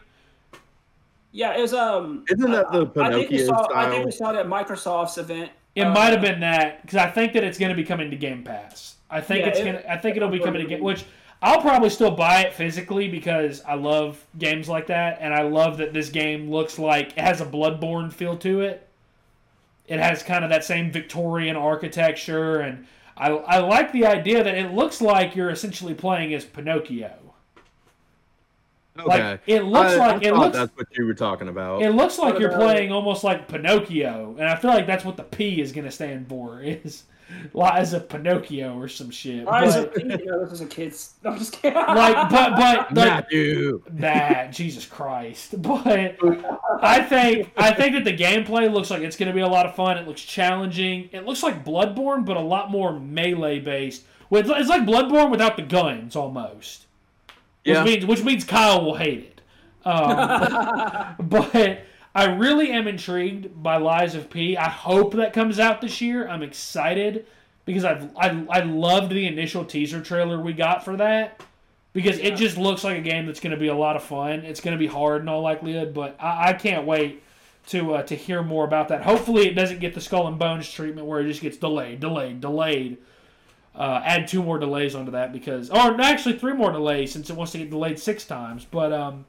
Yeah, 1.34 1.56
it 1.56 1.60
was 1.62 1.72
um. 1.72 2.24
Isn't 2.28 2.50
that 2.50 2.70
the 2.72 2.82
I 3.02 3.10
think 3.10 3.30
we 3.30 3.38
Pinocchio 3.38 3.46
saw. 3.46 3.68
I 3.74 3.88
think 3.90 4.04
we 4.04 4.10
saw 4.10 4.30
it 4.30 4.36
at 4.36 4.46
Microsoft's 4.46 5.16
event. 5.18 5.50
It 5.74 5.82
Uh, 5.84 5.92
might 5.94 6.10
have 6.12 6.20
been 6.20 6.40
that 6.40 6.82
because 6.82 6.98
I 6.98 7.08
think 7.10 7.32
that 7.32 7.42
it's 7.44 7.58
going 7.58 7.70
to 7.70 7.76
be 7.76 7.84
coming 7.84 8.10
to 8.10 8.16
Game 8.16 8.42
Pass. 8.42 8.96
I 9.10 9.20
think 9.22 9.40
Yeah, 9.40 9.48
it's 9.48 9.60
it- 9.60 9.64
gonna. 9.64 9.82
I 9.88 9.96
think 9.96 10.16
it'll 10.16 10.28
be 10.28 10.38
coming 10.40 10.60
to 10.62 10.68
Game, 10.68 10.82
which 10.82 11.04
I'll 11.40 11.62
probably 11.62 11.88
still 11.88 12.10
buy 12.10 12.42
it 12.42 12.52
physically 12.52 13.08
because 13.08 13.62
I 13.66 13.74
love 13.74 14.22
games 14.38 14.68
like 14.68 14.88
that, 14.88 15.18
and 15.22 15.32
I 15.32 15.42
love 15.42 15.78
that 15.78 15.94
this 15.94 16.10
game 16.10 16.50
looks 16.50 16.78
like 16.78 17.12
it 17.16 17.18
has 17.18 17.40
a 17.40 17.46
Bloodborne 17.46 18.12
feel 18.12 18.36
to 18.38 18.60
it. 18.60 18.86
It 19.88 19.98
has 20.00 20.22
kind 20.22 20.44
of 20.44 20.50
that 20.50 20.64
same 20.64 20.90
Victorian 20.92 21.56
architecture, 21.56 22.60
and 22.60 22.86
I 23.16 23.30
I 23.30 23.58
like 23.58 23.92
the 23.92 24.06
idea 24.06 24.42
that 24.42 24.54
it 24.56 24.72
looks 24.72 25.00
like 25.00 25.36
you're 25.36 25.50
essentially 25.50 25.94
playing 25.94 26.34
as 26.34 26.44
Pinocchio. 26.44 27.12
Okay. 28.98 29.06
Like 29.30 29.40
it 29.46 29.62
looks 29.62 29.92
I, 29.92 29.96
like 29.96 30.24
I 30.24 30.28
it 30.28 30.34
looks 30.34 30.56
that's 30.56 30.76
what 30.76 30.86
you 30.96 31.06
were 31.06 31.14
talking 31.14 31.48
about. 31.48 31.82
it 31.82 31.90
looks 31.90 32.18
like 32.18 32.34
What 32.34 32.40
you're 32.42 32.50
about- 32.50 32.60
playing 32.74 32.92
almost 32.92 33.24
like 33.24 33.48
Pinocchio, 33.48 34.36
and 34.38 34.46
I 34.48 34.56
feel 34.56 34.70
like 34.70 34.86
that's 34.86 35.04
what 35.04 35.16
the 35.16 35.22
P 35.22 35.60
is 35.62 35.72
going 35.72 35.86
to 35.86 35.90
stand 35.90 36.28
for 36.28 36.60
is 36.62 37.04
Lies 37.54 37.92
of 37.92 38.08
Pinocchio 38.08 38.76
or 38.78 38.88
some 38.88 39.10
shit. 39.10 39.46
I 39.48 39.64
But, 39.66 39.98
you 39.98 40.04
know, 40.26 40.40
this 40.40 40.50
was 40.50 40.60
a 40.60 40.66
kid's. 40.66 41.14
No, 41.22 41.30
I'm 41.30 41.38
just 41.38 41.52
kidding. 41.52 41.74
like, 41.78 42.30
but 42.30 42.50
but 42.50 42.58
like 42.58 42.92
Matthew. 42.92 43.82
that 43.90 44.52
Jesus 44.52 44.86
Christ. 44.86 45.54
But 45.62 46.16
I 46.82 47.02
think 47.02 47.50
I 47.56 47.72
think 47.72 47.94
that 47.94 48.04
the 48.04 48.16
gameplay 48.16 48.72
looks 48.72 48.90
like 48.90 49.02
it's 49.02 49.16
going 49.16 49.28
to 49.28 49.34
be 49.34 49.40
a 49.40 49.48
lot 49.48 49.66
of 49.66 49.74
fun. 49.74 49.98
It 49.98 50.06
looks 50.08 50.22
challenging. 50.22 51.08
It 51.12 51.24
looks 51.26 51.42
like 51.42 51.64
Bloodborne, 51.64 52.24
but 52.24 52.36
a 52.36 52.40
lot 52.40 52.70
more 52.70 52.98
melee 52.98 53.60
based. 53.60 54.02
It's 54.30 54.68
like 54.68 54.82
Bloodborne 54.82 55.30
without 55.30 55.56
the 55.56 55.62
guns 55.62 56.16
almost. 56.16 56.86
Which 57.64 57.74
Yeah. 57.74 57.84
means 57.84 58.06
which 58.06 58.24
means 58.24 58.44
Kyle 58.44 58.84
will 58.84 58.96
hate 58.96 59.18
it. 59.20 59.40
Um, 59.84 61.14
but 61.20 61.82
I 62.14 62.26
really 62.26 62.70
am 62.70 62.86
intrigued 62.86 63.62
by 63.62 63.78
Lies 63.78 64.14
of 64.14 64.28
P. 64.28 64.56
I 64.56 64.68
hope 64.68 65.14
that 65.14 65.32
comes 65.32 65.58
out 65.58 65.80
this 65.80 66.00
year. 66.00 66.28
I'm 66.28 66.42
excited 66.42 67.26
because 67.64 67.84
I've 67.84 68.14
I, 68.16 68.44
I 68.50 68.60
loved 68.60 69.12
the 69.12 69.26
initial 69.26 69.64
teaser 69.64 70.02
trailer 70.02 70.40
we 70.40 70.52
got 70.52 70.84
for 70.84 70.96
that 70.96 71.42
because 71.92 72.18
it 72.18 72.36
just 72.36 72.56
looks 72.58 72.84
like 72.84 72.98
a 72.98 73.02
game 73.02 73.26
that's 73.26 73.40
going 73.40 73.52
to 73.52 73.60
be 73.60 73.68
a 73.68 73.74
lot 73.74 73.96
of 73.96 74.02
fun. 74.02 74.40
It's 74.40 74.60
going 74.60 74.76
to 74.76 74.78
be 74.78 74.86
hard 74.86 75.22
in 75.22 75.28
all 75.28 75.42
likelihood, 75.42 75.94
but 75.94 76.16
I, 76.20 76.50
I 76.50 76.52
can't 76.52 76.86
wait 76.86 77.22
to 77.68 77.94
uh, 77.94 78.02
to 78.04 78.14
hear 78.14 78.42
more 78.42 78.64
about 78.64 78.88
that. 78.88 79.02
Hopefully, 79.02 79.48
it 79.48 79.54
doesn't 79.54 79.80
get 79.80 79.94
the 79.94 80.00
Skull 80.00 80.26
and 80.26 80.38
Bones 80.38 80.70
treatment 80.70 81.06
where 81.06 81.20
it 81.20 81.28
just 81.28 81.40
gets 81.40 81.56
delayed, 81.56 82.00
delayed, 82.00 82.40
delayed. 82.40 82.98
Uh, 83.74 84.02
add 84.04 84.28
two 84.28 84.42
more 84.42 84.58
delays 84.58 84.94
onto 84.94 85.12
that 85.12 85.32
because, 85.32 85.70
or 85.70 85.98
actually 85.98 86.38
three 86.38 86.52
more 86.52 86.70
delays 86.72 87.10
since 87.10 87.30
it 87.30 87.36
wants 87.36 87.52
to 87.52 87.58
get 87.58 87.70
delayed 87.70 87.98
six 87.98 88.26
times. 88.26 88.66
But 88.70 88.92
um, 88.92 89.24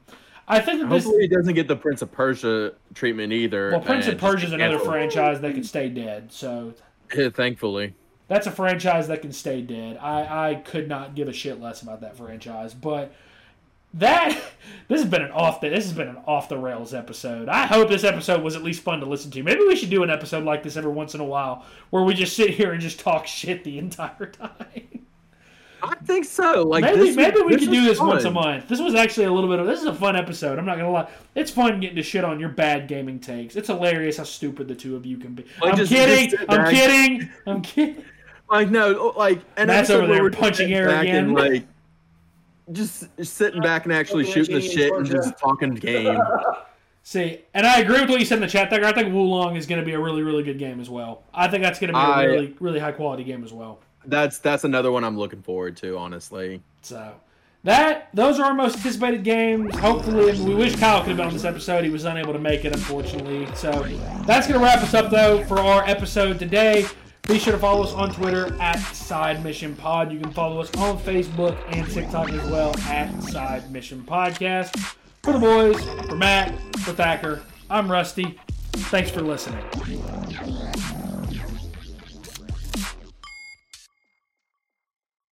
I 0.47 0.60
think 0.60 0.82
that 0.82 0.89
this 0.89 1.06
Hopefully, 1.06 1.23
he 1.23 1.27
doesn't 1.27 1.53
get 1.53 1.67
the 1.67 1.75
Prince 1.75 2.01
of 2.01 2.12
Persia 2.12 2.73
treatment 2.93 3.32
either. 3.32 3.71
well, 3.71 3.79
Prince 3.79 4.08
of 4.08 4.17
Persia 4.17 4.47
is 4.47 4.53
another 4.53 4.79
franchise 4.79 5.39
that 5.41 5.53
could 5.53 5.65
stay 5.65 5.89
dead. 5.89 6.32
So 6.32 6.73
Yeah, 7.15 7.29
Thankfully, 7.29 7.93
that's 8.27 8.47
a 8.47 8.51
franchise 8.51 9.08
that 9.08 9.21
can 9.21 9.32
stay 9.32 9.62
dead. 9.62 9.97
I, 9.97 10.49
I 10.49 10.56
could 10.56 10.89
not 10.89 11.15
give 11.15 11.27
a 11.27 11.34
shit 11.34 11.62
less 11.62 11.82
about 11.82 12.01
that 12.01 12.17
franchise. 12.17 12.73
But 12.73 13.13
that 13.93 14.29
this 14.88 15.01
has 15.01 15.10
been 15.10 15.21
an 15.21 15.32
off 15.32 15.62
the 15.62 15.69
this 15.69 15.86
has 15.86 15.93
been 15.93 16.08
an 16.10 16.17
off 16.25 16.49
the 16.49 16.58
rails 16.58 16.93
episode. 16.93 17.47
I 17.47 17.65
hope 17.65 17.89
this 17.89 18.03
episode 18.03 18.43
was 18.43 18.56
at 18.56 18.63
least 18.63 18.82
fun 18.82 18.99
to 18.99 19.06
listen 19.06 19.32
to. 19.32 19.43
Maybe 19.43 19.62
we 19.62 19.75
should 19.75 19.89
do 19.89 20.03
an 20.03 20.10
episode 20.10 20.43
like 20.43 20.63
this 20.63 20.75
every 20.75 20.91
once 20.91 21.13
in 21.13 21.21
a 21.21 21.25
while 21.25 21.65
where 21.89 22.03
we 22.03 22.13
just 22.13 22.36
sit 22.36 22.51
here 22.51 22.71
and 22.71 22.82
just 22.82 22.99
talk 22.99 23.27
shit 23.27 23.63
the 23.63 23.77
entire 23.79 24.25
time. 24.25 25.06
I 25.84 25.96
think 25.96 26.24
so. 26.26 26.63
Like 26.63 26.84
maybe 26.84 27.00
this, 27.00 27.15
maybe 27.15 27.41
we 27.41 27.54
this 27.56 27.65
could 27.65 27.72
do 27.72 27.84
this 27.84 28.00
once 28.00 28.24
a 28.24 28.32
month. 28.32 28.69
This 28.69 28.80
was 28.80 28.96
actually 28.96 29.26
a 29.26 29.34
little 29.34 29.50
bit 29.50 29.60
of 29.60 29.67
this 29.67 29.82
is 29.82 29.86
a 29.86 29.93
fun 29.93 30.15
episode. 30.15 30.58
I'm 30.58 30.65
not 30.65 30.78
gonna 30.78 30.91
lie. 30.91 31.10
It's 31.36 31.52
fun 31.52 31.80
getting 31.82 31.98
to 31.98 32.04
shit 32.04 32.24
on 32.24 32.39
your 32.39 32.50
bad 32.50 32.88
gaming 32.88 33.19
takes. 33.19 33.58
It's 33.58 33.67
hilarious 33.67 34.17
how 34.17 34.24
stupid 34.24 34.69
the 34.69 34.76
two 34.76 34.96
of 34.96 35.06
you 35.06 35.17
can 35.17 35.34
be. 35.34 35.46
Like, 35.62 35.74
I'm 35.74 35.78
just- 35.78 35.91
kidding. 35.91 36.30
just 36.30 36.41
sit 36.41 36.50
I'm 36.50 36.74
kidding. 36.74 37.30
I'm 37.46 37.62
kidding. 37.62 38.04
Like 38.50 38.69
no, 38.69 38.98
oh, 38.98 39.13
like 39.17 39.41
and 39.58 39.67
Matt's 39.67 39.89
episode 39.89 40.06
over 40.06 40.13
there 40.13 40.24
we're 40.24 40.32
punching 40.32 40.67
sitting 40.67 40.74
air 40.74 40.89
again. 41.02 41.26
And, 41.26 41.34
like 41.34 41.65
just 42.72 43.10
sitting 43.26 43.62
back 43.62 43.84
and 43.84 43.93
actually 43.93 44.26
shooting 44.26 44.56
the 44.56 44.62
shit 44.62 44.93
and 44.93 45.06
just 45.06 45.38
talking 45.38 45.74
game. 45.76 46.17
See, 47.06 47.41
and 47.54 47.67
I 47.67 47.80
agree 47.80 48.00
with 48.00 48.10
what 48.10 48.19
you 48.22 48.26
said 48.26 48.36
in 48.36 48.41
the 48.41 48.48
chat 48.48 48.69
there. 48.69 48.86
I 48.86 48.93
think 48.93 49.13
Wo 49.13 49.24
Long 49.24 49.58
is 49.58 49.65
going 49.65 49.82
to 49.82 49.86
be 49.86 49.91
a 49.91 50.00
really, 50.00 50.22
really 50.24 50.43
good 50.43 50.58
game 50.58 50.80
as 50.80 50.89
well. 50.89 51.24
I 51.34 51.50
think 51.50 51.62
that's 51.62 51.78
going 51.78 51.89
to 51.89 51.93
be 51.93 52.00
a 52.00 52.02
I- 52.02 52.24
really, 52.24 52.56
really 52.62 52.80
high 52.80 52.93
quality 52.93 53.26
game 53.26 53.43
as 53.43 53.52
well. 53.52 53.80
That's 54.05 54.39
that's 54.39 54.63
another 54.63 54.91
one 54.91 55.03
I'm 55.03 55.17
looking 55.17 55.41
forward 55.41 55.77
to. 55.77 55.97
Honestly, 55.97 56.61
So 56.81 57.13
that 57.63 58.09
those 58.13 58.39
are 58.39 58.45
our 58.45 58.53
most 58.53 58.77
anticipated 58.77 59.23
games. 59.23 59.75
Hopefully, 59.77 60.37
we 60.41 60.53
wish 60.55 60.75
Kyle 60.75 60.99
could 60.99 61.09
have 61.09 61.17
been 61.17 61.27
on 61.27 61.33
this 61.33 61.45
episode. 61.45 61.83
He 61.83 61.89
was 61.89 62.05
unable 62.05 62.33
to 62.33 62.39
make 62.39 62.65
it, 62.65 62.73
unfortunately. 62.73 63.47
So 63.55 63.71
that's 64.25 64.47
to 64.47 64.59
wrap 64.59 64.83
us 64.83 64.93
up, 64.93 65.09
though, 65.11 65.43
for 65.45 65.59
our 65.59 65.83
episode 65.87 66.39
today. 66.39 66.85
Be 67.25 67.39
sure 67.39 67.53
to 67.53 67.59
follow 67.59 67.83
us 67.83 67.93
on 67.93 68.13
Twitter 68.13 68.53
at 68.59 68.77
Side 68.93 69.41
Mission 69.45 69.77
Pod. 69.77 70.11
You 70.11 70.19
can 70.19 70.31
follow 70.33 70.59
us 70.59 70.69
on 70.75 70.99
Facebook 70.99 71.57
and 71.69 71.89
TikTok 71.89 72.29
as 72.33 72.51
well 72.51 72.77
at 72.81 73.13
Side 73.23 73.71
Mission 73.71 74.03
Podcast. 74.05 74.75
For 75.23 75.31
the 75.31 75.39
boys, 75.39 75.81
for 76.09 76.17
Matt, 76.17 76.53
for 76.79 76.91
Thacker, 76.91 77.41
I'm 77.69 77.89
Rusty. 77.89 78.37
Thanks 78.73 79.09
for 79.09 79.21
listening. 79.21 79.63